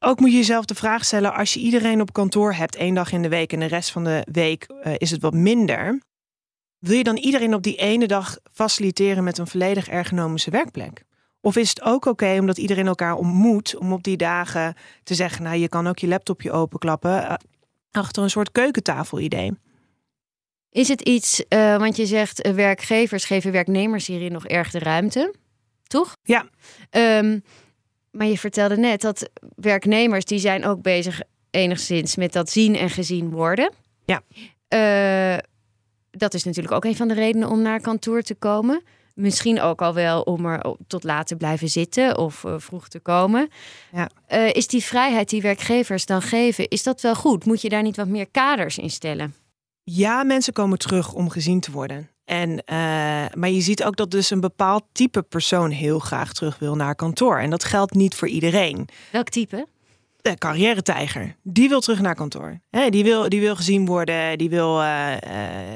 ook 0.00 0.20
moet 0.20 0.30
je 0.30 0.36
jezelf 0.36 0.64
de 0.64 0.74
vraag 0.74 1.04
stellen: 1.04 1.34
als 1.34 1.54
je 1.54 1.60
iedereen 1.60 2.00
op 2.00 2.12
kantoor 2.12 2.54
hebt 2.54 2.76
één 2.76 2.94
dag 2.94 3.12
in 3.12 3.22
de 3.22 3.28
week 3.28 3.52
en 3.52 3.60
de 3.60 3.66
rest 3.66 3.90
van 3.90 4.04
de 4.04 4.26
week 4.32 4.66
uh, 4.84 4.94
is 4.96 5.10
het 5.10 5.22
wat 5.22 5.34
minder. 5.34 6.00
Wil 6.78 6.96
je 6.96 7.04
dan 7.04 7.16
iedereen 7.16 7.54
op 7.54 7.62
die 7.62 7.76
ene 7.76 8.06
dag 8.06 8.38
faciliteren 8.52 9.24
met 9.24 9.38
een 9.38 9.46
volledig 9.46 9.88
ergonomische 9.88 10.50
werkplek? 10.50 11.04
Of 11.40 11.56
is 11.56 11.68
het 11.68 11.82
ook 11.82 12.04
oké 12.04 12.36
omdat 12.38 12.58
iedereen 12.58 12.86
elkaar 12.86 13.14
ontmoet 13.14 13.76
om 13.76 13.92
op 13.92 14.02
die 14.02 14.16
dagen 14.16 14.74
te 15.02 15.14
zeggen: 15.14 15.42
Nou, 15.42 15.56
je 15.56 15.68
kan 15.68 15.86
ook 15.86 15.98
je 15.98 16.08
laptopje 16.08 16.52
openklappen 16.52 17.22
uh, 17.22 17.34
achter 17.90 18.22
een 18.22 18.30
soort 18.30 18.52
keukentafel-idee? 18.52 19.52
Is 20.70 20.88
het 20.88 21.00
iets, 21.00 21.44
uh, 21.48 21.76
want 21.76 21.96
je 21.96 22.06
zegt 22.06 22.52
werkgevers 22.54 23.24
geven 23.24 23.52
werknemers 23.52 24.06
hierin 24.06 24.32
nog 24.32 24.46
erg 24.46 24.70
de 24.70 24.78
ruimte, 24.78 25.34
toch? 25.82 26.16
Ja. 26.22 26.48
Um, 26.90 27.42
maar 28.10 28.26
je 28.26 28.38
vertelde 28.38 28.76
net 28.76 29.00
dat 29.00 29.30
werknemers 29.56 30.24
die 30.24 30.38
zijn 30.38 30.64
ook 30.64 30.82
bezig 30.82 31.20
enigszins 31.50 32.16
met 32.16 32.32
dat 32.32 32.50
zien 32.50 32.76
en 32.76 32.90
gezien 32.90 33.30
worden. 33.30 33.72
Ja. 34.04 34.22
Uh, 34.74 35.38
dat 36.10 36.34
is 36.34 36.44
natuurlijk 36.44 36.74
ook 36.74 36.84
een 36.84 36.96
van 36.96 37.08
de 37.08 37.14
redenen 37.14 37.48
om 37.48 37.62
naar 37.62 37.80
kantoor 37.80 38.22
te 38.22 38.34
komen. 38.34 38.82
Misschien 39.14 39.60
ook 39.60 39.82
al 39.82 39.94
wel 39.94 40.22
om 40.22 40.46
er 40.46 40.74
tot 40.86 41.04
laat 41.04 41.26
te 41.26 41.36
blijven 41.36 41.68
zitten 41.68 42.18
of 42.18 42.44
uh, 42.44 42.54
vroeg 42.56 42.88
te 42.88 42.98
komen. 42.98 43.48
Ja. 43.92 44.10
Uh, 44.32 44.54
is 44.54 44.66
die 44.66 44.84
vrijheid 44.84 45.28
die 45.28 45.42
werkgevers 45.42 46.06
dan 46.06 46.22
geven, 46.22 46.68
is 46.68 46.82
dat 46.82 47.00
wel 47.00 47.14
goed? 47.14 47.44
Moet 47.44 47.62
je 47.62 47.68
daar 47.68 47.82
niet 47.82 47.96
wat 47.96 48.08
meer 48.08 48.26
kaders 48.30 48.78
in 48.78 48.90
stellen? 48.90 49.34
Ja, 49.82 50.24
mensen 50.24 50.52
komen 50.52 50.78
terug 50.78 51.12
om 51.12 51.30
gezien 51.30 51.60
te 51.60 51.70
worden. 51.70 52.09
En, 52.30 52.50
uh, 52.50 52.56
maar 53.34 53.50
je 53.50 53.60
ziet 53.60 53.84
ook 53.84 53.96
dat 53.96 54.10
dus 54.10 54.30
een 54.30 54.40
bepaald 54.40 54.84
type 54.92 55.22
persoon 55.22 55.70
heel 55.70 55.98
graag 55.98 56.32
terug 56.32 56.58
wil 56.58 56.76
naar 56.76 56.94
kantoor. 56.94 57.38
En 57.38 57.50
dat 57.50 57.64
geldt 57.64 57.94
niet 57.94 58.14
voor 58.14 58.28
iedereen. 58.28 58.88
Welk 59.12 59.28
type? 59.28 59.66
De 60.22 60.38
carrière-tijger. 60.38 61.36
Die 61.42 61.68
wil 61.68 61.80
terug 61.80 62.00
naar 62.00 62.14
kantoor. 62.14 62.60
He, 62.70 62.90
die, 62.90 63.04
wil, 63.04 63.28
die 63.28 63.40
wil 63.40 63.56
gezien 63.56 63.86
worden, 63.86 64.38
die 64.38 64.50
wil 64.50 64.80
uh, 64.80 65.12
uh, 65.12 65.18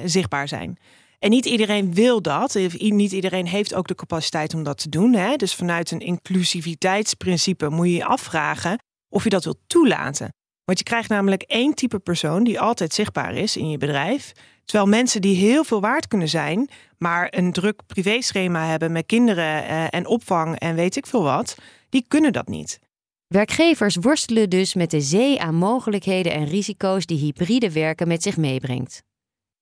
zichtbaar 0.04 0.48
zijn. 0.48 0.78
En 1.18 1.30
niet 1.30 1.46
iedereen 1.46 1.94
wil 1.94 2.22
dat. 2.22 2.58
Niet 2.78 3.12
iedereen 3.12 3.46
heeft 3.46 3.74
ook 3.74 3.88
de 3.88 3.94
capaciteit 3.94 4.54
om 4.54 4.62
dat 4.62 4.78
te 4.78 4.88
doen. 4.88 5.14
Hè? 5.14 5.36
Dus 5.36 5.54
vanuit 5.54 5.90
een 5.90 6.00
inclusiviteitsprincipe 6.00 7.68
moet 7.68 7.86
je 7.86 7.94
je 7.94 8.04
afvragen 8.04 8.78
of 9.08 9.24
je 9.24 9.30
dat 9.30 9.44
wilt 9.44 9.58
toelaten. 9.66 10.28
Want 10.64 10.78
je 10.78 10.84
krijgt 10.84 11.08
namelijk 11.08 11.42
één 11.42 11.74
type 11.74 11.98
persoon 11.98 12.44
die 12.44 12.60
altijd 12.60 12.94
zichtbaar 12.94 13.34
is 13.34 13.56
in 13.56 13.70
je 13.70 13.78
bedrijf. 13.78 14.32
Terwijl 14.64 14.88
mensen 14.88 15.20
die 15.20 15.36
heel 15.36 15.64
veel 15.64 15.80
waard 15.80 16.08
kunnen 16.08 16.28
zijn, 16.28 16.68
maar 16.98 17.28
een 17.30 17.52
druk 17.52 17.80
privéschema 17.86 18.66
hebben 18.66 18.92
met 18.92 19.06
kinderen 19.06 19.64
eh, 19.66 19.86
en 19.90 20.06
opvang 20.06 20.58
en 20.58 20.74
weet 20.74 20.96
ik 20.96 21.06
veel 21.06 21.22
wat, 21.22 21.56
die 21.88 22.04
kunnen 22.08 22.32
dat 22.32 22.48
niet. 22.48 22.78
Werkgevers 23.26 23.96
worstelen 23.96 24.50
dus 24.50 24.74
met 24.74 24.90
de 24.90 25.00
zee 25.00 25.40
aan 25.40 25.54
mogelijkheden 25.54 26.32
en 26.32 26.46
risico's 26.46 27.06
die 27.06 27.18
hybride 27.18 27.72
werken 27.72 28.08
met 28.08 28.22
zich 28.22 28.36
meebrengt. 28.36 29.02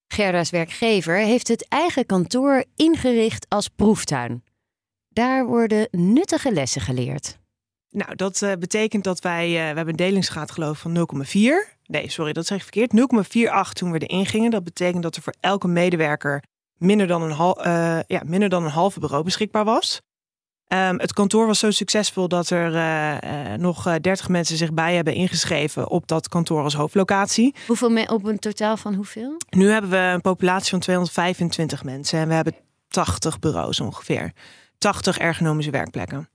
Gerda's 0.07 0.51
werkgever 0.51 1.17
heeft 1.17 1.49
het 1.49 1.69
eigen 1.69 2.07
kantoor 2.07 2.65
ingericht 2.77 3.47
als 3.49 3.69
proeftuin. 3.69 4.45
Daar 5.09 5.47
worden 5.47 5.89
nuttige 5.91 6.53
lessen 6.53 6.81
geleerd. 6.81 7.39
Nou, 7.91 8.15
dat 8.15 8.41
uh, 8.43 8.53
betekent 8.59 9.05
dat 9.05 9.21
wij, 9.21 9.49
uh, 9.49 9.55
we 9.55 9.59
hebben 9.59 9.89
een 9.89 9.97
delingsgraad 9.97 10.51
geloof 10.51 10.79
van 10.79 11.09
0,4. 11.27 11.81
Nee, 11.93 12.11
sorry, 12.11 12.33
dat 12.33 12.47
zeg 12.47 12.59
ik 12.59 12.63
verkeerd. 12.63 12.93
0,48 13.67 13.73
toen 13.73 13.93
we 13.93 13.99
erin 13.99 14.27
gingen. 14.27 14.51
Dat 14.51 14.65
betekent 14.65 15.03
dat 15.03 15.17
er 15.17 15.23
voor 15.23 15.35
elke 15.41 15.69
medewerker 15.69 16.43
minder 16.77 17.07
dan 17.07 17.23
een, 17.23 17.31
hal, 17.31 17.67
uh, 17.67 17.99
ja, 18.07 18.23
minder 18.25 18.49
dan 18.49 18.65
een 18.65 18.71
halve 18.71 19.01
bureau 19.01 19.25
beschikbaar 19.25 19.65
was. 19.65 20.01
Um, 20.69 20.99
het 20.99 21.13
kantoor 21.13 21.47
was 21.47 21.59
zo 21.59 21.71
succesvol 21.71 22.29
dat 22.29 22.51
er 22.51 22.75
uh, 22.75 23.53
uh, 23.53 23.59
nog 23.59 23.99
30 24.01 24.29
mensen 24.29 24.57
zich 24.57 24.73
bij 24.73 24.95
hebben 24.95 25.15
ingeschreven 25.15 25.89
op 25.89 26.07
dat 26.07 26.29
kantoor 26.29 26.63
als 26.63 26.75
hoofdlocatie. 26.75 27.55
Hoeveel 27.67 28.05
op 28.05 28.25
een 28.25 28.39
totaal 28.39 28.77
van 28.77 28.95
hoeveel? 28.95 29.37
Nu 29.51 29.71
hebben 29.71 29.91
we 29.91 29.97
een 29.97 30.21
populatie 30.21 30.71
van 30.71 30.81
225 30.81 31.85
mensen 31.85 32.19
en 32.19 32.29
we 32.29 32.35
hebben 32.35 32.55
80 32.89 33.39
bureaus 33.39 33.81
ongeveer. 33.81 34.33
80 34.79 35.19
ergonomische 35.19 35.71
werkplekken. 35.71 36.29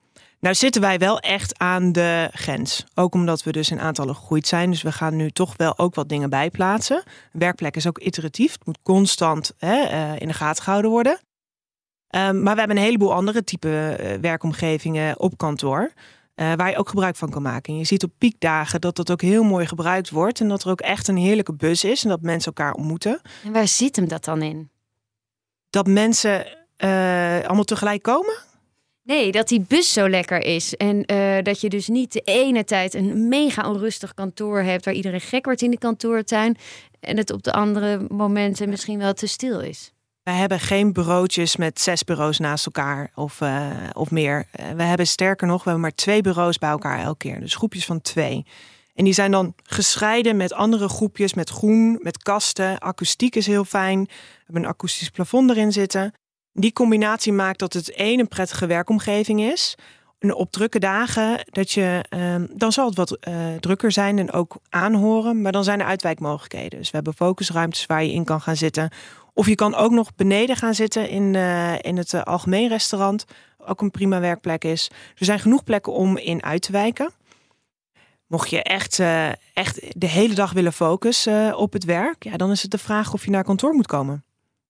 Nou 0.47 0.59
zitten 0.59 0.81
wij 0.81 0.97
wel 0.97 1.19
echt 1.19 1.59
aan 1.59 1.91
de 1.91 2.29
grens. 2.33 2.85
Ook 2.95 3.13
omdat 3.13 3.43
we 3.43 3.51
dus 3.51 3.69
in 3.69 3.79
aantallen 3.79 4.15
gegroeid 4.15 4.47
zijn. 4.47 4.69
Dus 4.69 4.81
we 4.81 4.91
gaan 4.91 5.15
nu 5.15 5.31
toch 5.31 5.53
wel 5.57 5.77
ook 5.77 5.95
wat 5.95 6.09
dingen 6.09 6.29
bijplaatsen. 6.29 6.97
Een 6.97 7.39
werkplek 7.39 7.75
is 7.75 7.87
ook 7.87 7.99
iteratief. 7.99 8.51
Het 8.51 8.65
moet 8.65 8.77
constant 8.83 9.53
hè, 9.57 9.91
uh, 9.91 10.19
in 10.19 10.27
de 10.27 10.33
gaten 10.33 10.63
gehouden 10.63 10.91
worden. 10.91 11.11
Um, 11.13 12.43
maar 12.43 12.53
we 12.53 12.59
hebben 12.59 12.77
een 12.77 12.83
heleboel 12.83 13.13
andere 13.13 13.43
type 13.43 13.97
uh, 13.99 14.21
werkomgevingen 14.21 15.19
op 15.19 15.37
kantoor. 15.37 15.91
Uh, 16.35 16.53
waar 16.53 16.69
je 16.69 16.77
ook 16.77 16.89
gebruik 16.89 17.15
van 17.15 17.29
kan 17.29 17.41
maken. 17.41 17.73
En 17.73 17.79
je 17.79 17.85
ziet 17.85 18.03
op 18.03 18.11
piekdagen 18.17 18.81
dat 18.81 18.95
dat 18.95 19.11
ook 19.11 19.21
heel 19.21 19.43
mooi 19.43 19.65
gebruikt 19.65 20.09
wordt. 20.09 20.39
En 20.39 20.47
dat 20.47 20.63
er 20.63 20.69
ook 20.69 20.81
echt 20.81 21.07
een 21.07 21.17
heerlijke 21.17 21.53
bus 21.53 21.83
is. 21.83 22.03
En 22.03 22.09
dat 22.09 22.21
mensen 22.21 22.53
elkaar 22.53 22.73
ontmoeten. 22.73 23.21
En 23.43 23.51
waar 23.51 23.67
zit 23.67 23.95
hem 23.95 24.07
dat 24.07 24.25
dan 24.25 24.41
in? 24.41 24.69
Dat 25.69 25.87
mensen 25.87 26.45
allemaal 27.47 27.63
tegelijk 27.63 28.01
komen. 28.01 28.45
Nee, 29.07 29.31
dat 29.31 29.47
die 29.47 29.65
bus 29.67 29.93
zo 29.93 30.09
lekker 30.09 30.41
is. 30.41 30.75
En 30.75 31.11
uh, 31.11 31.37
dat 31.43 31.61
je 31.61 31.69
dus 31.69 31.87
niet 31.87 32.13
de 32.13 32.21
ene 32.21 32.63
tijd 32.63 32.93
een 32.93 33.27
mega 33.27 33.69
onrustig 33.69 34.13
kantoor 34.13 34.61
hebt 34.61 34.85
waar 34.85 34.93
iedereen 34.93 35.21
gek 35.21 35.45
wordt 35.45 35.61
in 35.61 35.71
de 35.71 35.77
kantoortuin. 35.77 36.57
En 36.99 37.17
het 37.17 37.31
op 37.31 37.43
de 37.43 37.51
andere 37.51 38.05
momenten 38.09 38.69
misschien 38.69 38.99
wel 38.99 39.13
te 39.13 39.27
stil 39.27 39.59
is. 39.59 39.91
Wij 40.23 40.35
hebben 40.35 40.59
geen 40.59 40.93
bureautjes 40.93 41.55
met 41.55 41.79
zes 41.79 42.03
bureaus 42.03 42.39
naast 42.39 42.65
elkaar 42.65 43.11
of, 43.15 43.41
uh, 43.41 43.69
of 43.93 44.11
meer. 44.11 44.47
Uh, 44.59 44.69
we 44.71 44.83
hebben 44.83 45.07
sterker 45.07 45.47
nog, 45.47 45.57
we 45.57 45.69
hebben 45.69 45.81
maar 45.81 45.95
twee 45.95 46.21
bureaus 46.21 46.57
bij 46.57 46.69
elkaar 46.69 46.99
elke 46.99 47.17
keer. 47.17 47.39
Dus 47.39 47.55
groepjes 47.55 47.85
van 47.85 48.01
twee. 48.01 48.45
En 48.93 49.03
die 49.03 49.13
zijn 49.13 49.31
dan 49.31 49.53
gescheiden 49.63 50.37
met 50.37 50.53
andere 50.53 50.89
groepjes, 50.89 51.33
met 51.33 51.49
groen, 51.49 51.99
met 52.01 52.23
kasten. 52.23 52.79
Akoestiek 52.79 53.35
is 53.35 53.47
heel 53.47 53.65
fijn. 53.65 54.03
We 54.03 54.43
hebben 54.45 54.63
een 54.63 54.69
akoestisch 54.69 55.09
plafond 55.09 55.49
erin 55.49 55.71
zitten. 55.71 56.13
Die 56.59 56.73
combinatie 56.73 57.33
maakt 57.33 57.59
dat 57.59 57.73
het 57.73 57.91
één 57.91 58.19
een 58.19 58.27
prettige 58.27 58.65
werkomgeving 58.65 59.41
is. 59.41 59.75
Op 60.19 60.51
drukke 60.51 60.79
dagen, 60.79 61.45
dat 61.45 61.71
je, 61.71 62.05
uh, 62.09 62.35
dan 62.53 62.71
zal 62.71 62.85
het 62.85 62.95
wat 62.95 63.17
uh, 63.27 63.35
drukker 63.59 63.91
zijn 63.91 64.19
en 64.19 64.31
ook 64.31 64.57
aanhoren. 64.69 65.41
Maar 65.41 65.51
dan 65.51 65.63
zijn 65.63 65.79
er 65.79 65.85
uitwijkmogelijkheden. 65.85 66.79
Dus 66.79 66.89
we 66.89 66.95
hebben 66.95 67.13
focusruimtes 67.13 67.85
waar 67.85 68.03
je 68.03 68.11
in 68.13 68.23
kan 68.23 68.41
gaan 68.41 68.55
zitten. 68.55 68.89
Of 69.33 69.47
je 69.47 69.55
kan 69.55 69.75
ook 69.75 69.91
nog 69.91 70.15
beneden 70.15 70.55
gaan 70.55 70.73
zitten 70.73 71.09
in, 71.09 71.33
uh, 71.33 71.73
in 71.81 71.97
het 71.97 72.25
algemeen 72.25 72.67
restaurant. 72.67 73.25
Ook 73.57 73.81
een 73.81 73.91
prima 73.91 74.19
werkplek 74.19 74.63
is. 74.63 74.91
Er 75.15 75.25
zijn 75.25 75.39
genoeg 75.39 75.63
plekken 75.63 75.93
om 75.93 76.17
in 76.17 76.43
uit 76.43 76.61
te 76.61 76.71
wijken. 76.71 77.11
Mocht 78.27 78.49
je 78.49 78.63
echt, 78.63 78.99
echt 79.53 79.99
de 79.99 80.07
hele 80.07 80.33
dag 80.33 80.51
willen 80.51 80.73
focussen 80.73 81.57
op 81.57 81.73
het 81.73 81.83
werk, 81.83 82.23
ja, 82.23 82.37
dan 82.37 82.51
is 82.51 82.61
het 82.61 82.71
de 82.71 82.77
vraag 82.77 83.13
of 83.13 83.25
je 83.25 83.31
naar 83.31 83.43
kantoor 83.43 83.73
moet 83.73 83.87
komen. 83.87 84.25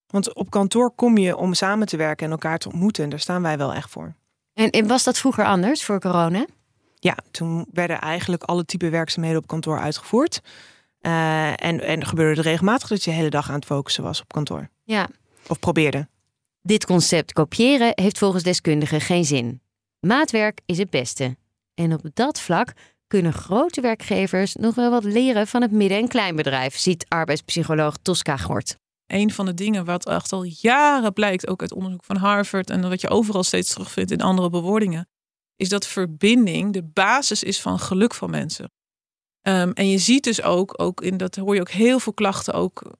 Want 0.07 0.33
op 0.33 0.49
kantoor 0.49 0.91
kom 0.91 1.17
je 1.17 1.35
om 1.35 1.53
samen 1.53 1.87
te 1.87 1.97
werken 1.97 2.25
en 2.25 2.31
elkaar 2.31 2.57
te 2.57 2.69
ontmoeten. 2.69 3.03
En 3.03 3.09
daar 3.09 3.19
staan 3.19 3.41
wij 3.41 3.57
wel 3.57 3.73
echt 3.73 3.89
voor. 3.89 4.13
En, 4.53 4.87
was 4.87 5.03
dat 5.03 5.17
vroeger 5.17 5.45
anders 5.45 5.83
voor 5.83 5.99
corona? 5.99 6.45
Ja, 6.95 7.17
toen 7.31 7.65
werden 7.71 7.99
eigenlijk 7.99 8.43
alle 8.43 8.65
type 8.65 8.89
werkzaamheden 8.89 9.41
op 9.41 9.47
kantoor 9.47 9.79
uitgevoerd. 9.79 10.41
Uh, 11.01 11.47
en, 11.47 11.81
en 11.81 12.05
gebeurde 12.05 12.41
er 12.41 12.47
regelmatig 12.47 12.87
dat 12.87 13.03
je 13.03 13.09
de 13.09 13.15
hele 13.15 13.29
dag 13.29 13.49
aan 13.49 13.55
het 13.55 13.65
focussen 13.65 14.03
was 14.03 14.21
op 14.21 14.33
kantoor. 14.33 14.69
Ja. 14.83 15.07
Of 15.47 15.59
probeerde. 15.59 16.07
Dit 16.61 16.85
concept 16.85 17.33
kopiëren 17.33 17.91
heeft 17.95 18.17
volgens 18.17 18.43
deskundigen 18.43 19.01
geen 19.01 19.25
zin. 19.25 19.61
Maatwerk 19.99 20.61
is 20.65 20.77
het 20.77 20.89
beste. 20.89 21.37
En 21.73 21.93
op 21.93 22.01
dat 22.13 22.39
vlak 22.39 22.73
kunnen 23.07 23.33
grote 23.33 23.81
werkgevers 23.81 24.55
nog 24.55 24.75
wel 24.75 24.89
wat 24.91 25.03
leren 25.03 25.47
van 25.47 25.61
het 25.61 25.71
midden- 25.71 25.97
en 25.97 26.07
kleinbedrijf, 26.07 26.77
ziet 26.77 27.05
arbeidspsycholoog 27.07 27.97
Tosca 28.01 28.37
Gort 28.37 28.77
een 29.07 29.31
van 29.31 29.45
de 29.45 29.53
dingen 29.53 29.85
wat 29.85 30.05
echt 30.05 30.31
al 30.31 30.43
jaren 30.43 31.13
blijkt, 31.13 31.47
ook 31.47 31.61
uit 31.61 31.73
onderzoek 31.73 32.03
van 32.03 32.15
Harvard 32.15 32.69
en 32.69 32.89
wat 32.89 33.01
je 33.01 33.09
overal 33.09 33.43
steeds 33.43 33.69
terugvindt 33.69 34.11
in 34.11 34.21
andere 34.21 34.49
bewoordingen, 34.49 35.07
is 35.55 35.69
dat 35.69 35.87
verbinding 35.87 36.73
de 36.73 36.83
basis 36.83 37.43
is 37.43 37.61
van 37.61 37.79
geluk 37.79 38.13
van 38.13 38.29
mensen. 38.29 38.71
Um, 39.47 39.71
en 39.73 39.89
je 39.89 39.97
ziet 39.97 40.23
dus 40.23 40.41
ook, 40.41 40.73
ook 40.81 41.01
in 41.01 41.17
dat 41.17 41.35
hoor 41.35 41.55
je 41.55 41.61
ook 41.61 41.69
heel 41.69 41.99
veel 41.99 42.13
klachten, 42.13 42.53
ook 42.53 42.91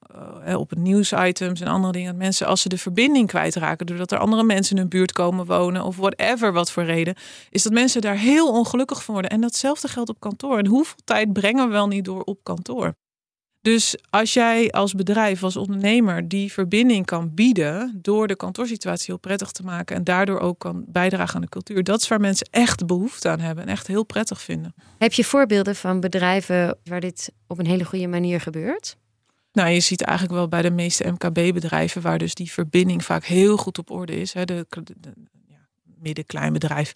uh, 0.48 0.58
op 0.58 0.76
nieuwsitems 0.76 1.62
en 1.62 1.68
andere 1.68 1.94
dingen. 1.94 2.12
Dat 2.12 2.22
mensen 2.22 2.48
als 2.48 2.62
ze 2.62 2.70
de 2.70 2.78
verbinding 2.78 3.28
kwijtraken, 3.28 3.86
doordat 3.86 4.12
er 4.12 4.18
andere 4.18 4.44
mensen 4.44 4.76
in 4.76 4.82
hun 4.82 4.90
buurt 4.90 5.12
komen 5.12 5.46
wonen 5.46 5.84
of 5.84 5.96
whatever 5.96 6.54
wat 6.54 6.72
voor 6.72 6.84
reden, 6.84 7.16
is 7.50 7.64
dat 7.64 7.74
mensen 7.74 8.02
daar 8.02 8.18
heel 8.18 8.52
ongelukkig 8.52 9.04
van 9.04 9.14
worden. 9.14 9.32
En 9.32 9.42
datzelfde 9.42 9.88
geldt 9.88 10.10
op 10.10 10.20
kantoor. 10.20 10.58
En 10.58 10.68
hoeveel 10.68 11.00
tijd 11.04 11.34
brengen 11.34 11.66
we 11.66 11.72
wel 11.72 11.88
niet 11.88 12.06
door 12.06 12.22
op 12.22 12.40
kantoor? 12.44 12.96
Dus 13.62 13.96
als 14.10 14.34
jij 14.34 14.72
als 14.72 14.94
bedrijf, 14.94 15.44
als 15.44 15.58
ondernemer 15.58 16.28
die 16.28 16.52
verbinding 16.52 17.06
kan 17.06 17.34
bieden 17.34 18.00
door 18.02 18.28
de 18.28 18.36
kantoorsituatie 18.36 19.06
heel 19.08 19.18
prettig 19.18 19.52
te 19.52 19.64
maken 19.64 19.96
en 19.96 20.04
daardoor 20.04 20.40
ook 20.40 20.60
kan 20.60 20.84
bijdragen 20.88 21.36
aan 21.36 21.42
de 21.42 21.50
cultuur, 21.50 21.84
dat 21.84 22.02
is 22.02 22.08
waar 22.08 22.20
mensen 22.20 22.48
echt 22.52 22.86
behoefte 22.86 23.30
aan 23.30 23.40
hebben 23.40 23.64
en 23.64 23.70
echt 23.70 23.88
heel 23.88 24.04
prettig 24.04 24.42
vinden. 24.42 24.74
Heb 24.98 25.14
je 25.14 25.24
voorbeelden 25.24 25.76
van 25.76 26.00
bedrijven 26.00 26.78
waar 26.84 27.00
dit 27.00 27.32
op 27.48 27.60
een 27.60 27.66
hele 27.66 27.86
goede 27.86 28.08
manier 28.08 28.42
gebeurt? 28.42 28.98
Nou, 29.52 29.70
je 29.70 29.80
ziet 29.80 30.02
eigenlijk 30.02 30.38
wel 30.38 30.48
bij 30.48 30.62
de 30.62 30.72
meeste 30.72 31.12
MKB-bedrijven 31.12 32.02
waar 32.02 32.18
dus 32.18 32.34
die 32.34 32.52
verbinding 32.52 33.06
vaak 33.06 33.26
heel 33.26 33.58
goed 33.58 33.78
op 33.78 33.92
orde 33.92 34.20
is. 34.20 34.34
Hè, 34.34 34.46
de, 34.46 34.66
de, 34.70 34.82
de 35.00 35.14
ja, 35.48 35.68
midden-klein 36.00 36.54
bedrijf. 36.54 36.94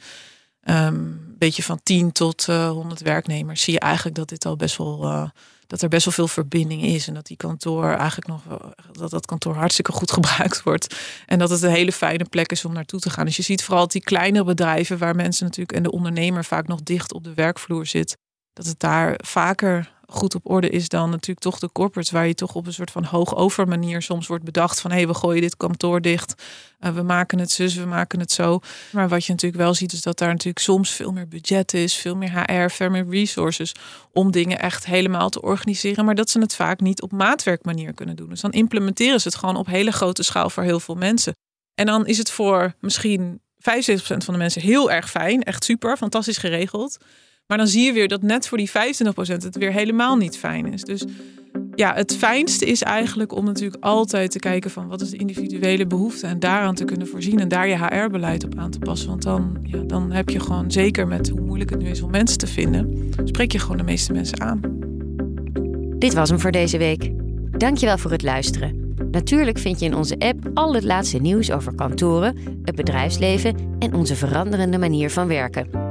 Um, 0.63 1.36
beetje 1.38 1.63
van 1.63 1.80
10 1.84 2.12
tot 2.12 2.47
uh, 2.50 2.69
100 2.69 3.02
werknemers. 3.02 3.62
Zie 3.62 3.74
je 3.74 3.80
eigenlijk 3.80 4.15
dat 4.15 4.30
dit 4.30 4.45
al 4.45 4.56
best 4.56 4.78
wel. 4.78 5.04
Uh, 5.04 5.30
dat 5.72 5.82
er 5.82 5.90
best 5.90 6.06
wel 6.06 6.14
veel 6.14 6.28
verbinding 6.28 6.82
is. 6.82 7.08
En 7.08 7.14
dat 7.14 7.26
die 7.26 7.38
kantoor 7.38 7.94
eigenlijk 7.94 8.28
nog 8.28 8.42
dat 8.92 9.10
dat 9.10 9.26
kantoor 9.26 9.56
hartstikke 9.56 9.92
goed 9.92 10.12
gebruikt 10.22 10.64
wordt. 10.64 10.96
En 11.26 11.40
dat 11.40 11.50
het 11.50 11.62
een 11.62 11.72
hele 11.72 11.92
fijne 11.92 12.26
plek 12.30 12.52
is 12.52 12.66
om 12.66 12.74
naartoe 12.74 13.00
te 13.00 13.10
gaan. 13.10 13.26
Dus 13.26 13.36
je 13.36 13.44
ziet 13.44 13.64
vooral 13.64 13.88
die 13.88 14.02
kleinere 14.02 14.44
bedrijven 14.44 14.98
waar 14.98 15.16
mensen 15.16 15.46
natuurlijk 15.46 15.78
en 15.78 15.84
de 15.84 15.92
ondernemer 15.92 16.46
vaak 16.46 16.68
nog 16.68 16.82
dicht 16.84 17.14
op 17.14 17.24
de 17.24 17.34
werkvloer 17.34 17.86
zit. 17.86 18.18
Dat 18.54 18.66
het 18.66 18.80
daar 18.80 19.20
vaker 19.24 19.92
goed 20.12 20.36
op 20.36 20.50
orde 20.50 20.69
is 20.69 20.89
dan 20.89 21.10
natuurlijk 21.10 21.39
toch 21.39 21.60
de 21.60 21.71
corporates, 21.71 22.12
waar 22.12 22.28
je 22.28 22.34
toch 22.34 22.56
op 22.56 22.67
een 22.67 22.74
soort 22.74 22.91
van 22.91 23.04
hoogover 23.04 23.67
manier 23.67 24.02
soms 24.02 24.28
wordt 24.28 24.43
bedacht 24.43 24.82
van 24.82 24.91
hé, 24.91 24.97
hey, 24.97 25.08
we 25.08 25.13
gooien 25.13 25.41
dit 25.41 25.58
kantoor 25.58 26.02
dicht, 26.02 26.43
uh, 26.80 26.91
we 26.91 27.02
maken 27.02 27.39
het 27.39 27.52
zus, 27.52 27.76
we 27.76 27.86
maken 27.86 28.19
het 28.19 28.32
zo. 28.32 28.60
Maar 28.91 29.10
wat 29.10 29.26
je 29.26 29.32
natuurlijk 29.32 29.62
wel 29.62 29.74
ziet 29.74 29.93
is 29.93 30.02
dat 30.02 30.17
daar 30.17 30.30
natuurlijk 30.30 30.60
soms 30.60 30.89
veel 30.89 31.12
meer 31.12 31.28
budget 31.28 31.74
is, 31.74 31.95
veel 31.95 32.15
meer 32.15 32.32
HR, 32.32 32.69
veel 32.69 32.89
meer 32.89 33.06
resources 33.10 33.71
om 34.13 34.32
dingen 34.32 34.60
echt 34.60 34.86
helemaal 34.86 35.30
te 35.30 35.41
organiseren, 35.41 36.06
maar 36.06 36.15
dat 36.15 36.30
ze 36.30 36.39
het 36.39 36.56
vaak 36.56 36.80
niet 36.80 37.02
op 37.02 37.12
maatwerkmanier 37.12 37.93
kunnen 37.93 38.15
doen. 38.15 38.30
Dus 38.30 38.41
dan 38.41 38.52
implementeren 38.52 39.21
ze 39.21 39.28
het 39.28 39.38
gewoon 39.38 39.56
op 39.56 39.67
hele 39.67 39.91
grote 39.91 40.24
schaal 40.24 40.50
voor 40.50 40.63
heel 40.63 40.80
veel 40.80 40.95
mensen. 40.95 41.36
En 41.76 41.86
dan 41.86 42.06
is 42.06 42.17
het 42.17 42.32
voor 42.32 42.74
misschien 42.80 43.41
75% 43.62 43.62
van 44.02 44.34
de 44.34 44.38
mensen 44.38 44.62
heel 44.62 44.91
erg 44.91 45.10
fijn, 45.10 45.43
echt 45.43 45.63
super, 45.63 45.97
fantastisch 45.97 46.38
geregeld. 46.38 46.97
Maar 47.52 47.60
dan 47.60 47.70
zie 47.70 47.86
je 47.86 47.94
weer 47.94 48.08
dat 48.08 48.22
net 48.22 48.48
voor 48.48 48.58
die 48.58 48.70
25% 48.70 48.74
het 49.26 49.58
weer 49.58 49.72
helemaal 49.72 50.16
niet 50.16 50.38
fijn 50.38 50.74
is. 50.74 50.82
Dus 50.84 51.04
ja, 51.76 51.94
het 51.94 52.16
fijnste 52.16 52.66
is 52.66 52.82
eigenlijk 52.82 53.34
om 53.34 53.46
natuurlijk 53.46 53.84
altijd 53.84 54.32
te 54.32 54.40
kijken 54.40 54.72
van 54.72 54.88
wat 54.88 55.02
is 55.02 55.10
de 55.10 55.18
individuele 55.18 55.88
behoefte 55.88 56.28
en 56.28 56.40
daaraan 56.40 56.76
te 56.76 56.86
kunnen 56.86 57.08
voorzien 57.08 57.40
en 57.40 57.48
daar 57.48 57.68
je 57.68 57.78
HR-beleid 57.78 58.44
op 58.44 58.58
aan 58.58 58.72
te 58.72 58.80
passen. 58.80 59.10
Want 59.10 59.22
dan, 59.22 59.58
ja, 59.62 59.78
dan 59.78 60.12
heb 60.12 60.30
je 60.30 60.40
gewoon, 60.40 60.72
zeker 60.72 61.08
met 61.08 61.30
hoe 61.30 61.42
moeilijk 61.42 61.70
het 61.70 61.82
nu 61.82 61.90
is 61.90 62.02
om 62.02 62.12
mensen 62.12 62.38
te 62.38 62.48
vinden, 62.48 63.12
spreek 63.24 63.52
je 63.52 63.60
gewoon 63.60 63.78
de 63.78 63.84
meeste 63.84 64.14
mensen 64.14 64.42
aan. 64.42 64.60
Dit 65.98 66.14
was 66.14 66.30
hem 66.30 66.40
voor 66.40 66.52
deze 66.52 66.78
week. 66.78 67.12
Dankjewel 67.58 67.98
voor 67.98 68.12
het 68.12 68.24
luisteren. 68.24 68.96
Natuurlijk 69.12 69.58
vind 69.58 69.80
je 69.80 69.86
in 69.86 69.96
onze 69.96 70.20
app 70.20 70.50
al 70.54 70.74
het 70.74 70.84
laatste 70.84 71.18
nieuws 71.18 71.52
over 71.52 71.76
kantoren, 71.76 72.38
het 72.64 72.76
bedrijfsleven 72.76 73.56
en 73.80 73.94
onze 73.94 74.16
veranderende 74.16 74.78
manier 74.78 75.10
van 75.10 75.28
werken. 75.28 75.90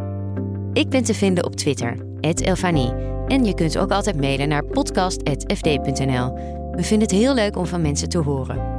Ik 0.73 0.89
ben 0.89 1.03
te 1.03 1.15
vinden 1.15 1.45
op 1.45 1.57
Twitter, 1.57 1.97
Elfanie. 2.21 2.93
En 3.27 3.45
je 3.45 3.55
kunt 3.55 3.79
ook 3.79 3.91
altijd 3.91 4.21
mailen 4.21 4.49
naar 4.49 4.65
podcast.fd.nl. 4.65 6.35
We 6.73 6.83
vinden 6.83 7.09
het 7.09 7.17
heel 7.17 7.35
leuk 7.35 7.57
om 7.57 7.67
van 7.67 7.83
mensen 7.83 8.09
te 8.09 8.19
horen. 8.19 8.79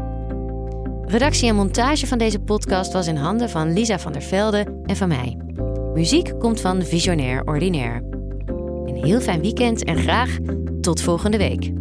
Redactie 1.05 1.49
en 1.49 1.55
montage 1.55 2.07
van 2.07 2.17
deze 2.17 2.39
podcast 2.39 2.93
was 2.93 3.07
in 3.07 3.15
handen 3.15 3.49
van 3.49 3.73
Lisa 3.73 3.99
van 3.99 4.11
der 4.11 4.21
Velde 4.21 4.65
en 4.85 4.95
van 4.95 5.07
mij. 5.07 5.37
Muziek 5.93 6.39
komt 6.39 6.61
van 6.61 6.81
Visionair 6.81 7.47
Ordinaire. 7.47 8.03
Een 8.85 9.03
heel 9.03 9.21
fijn 9.21 9.41
weekend 9.41 9.83
en 9.83 9.97
graag 9.97 10.37
tot 10.81 11.01
volgende 11.01 11.37
week. 11.37 11.80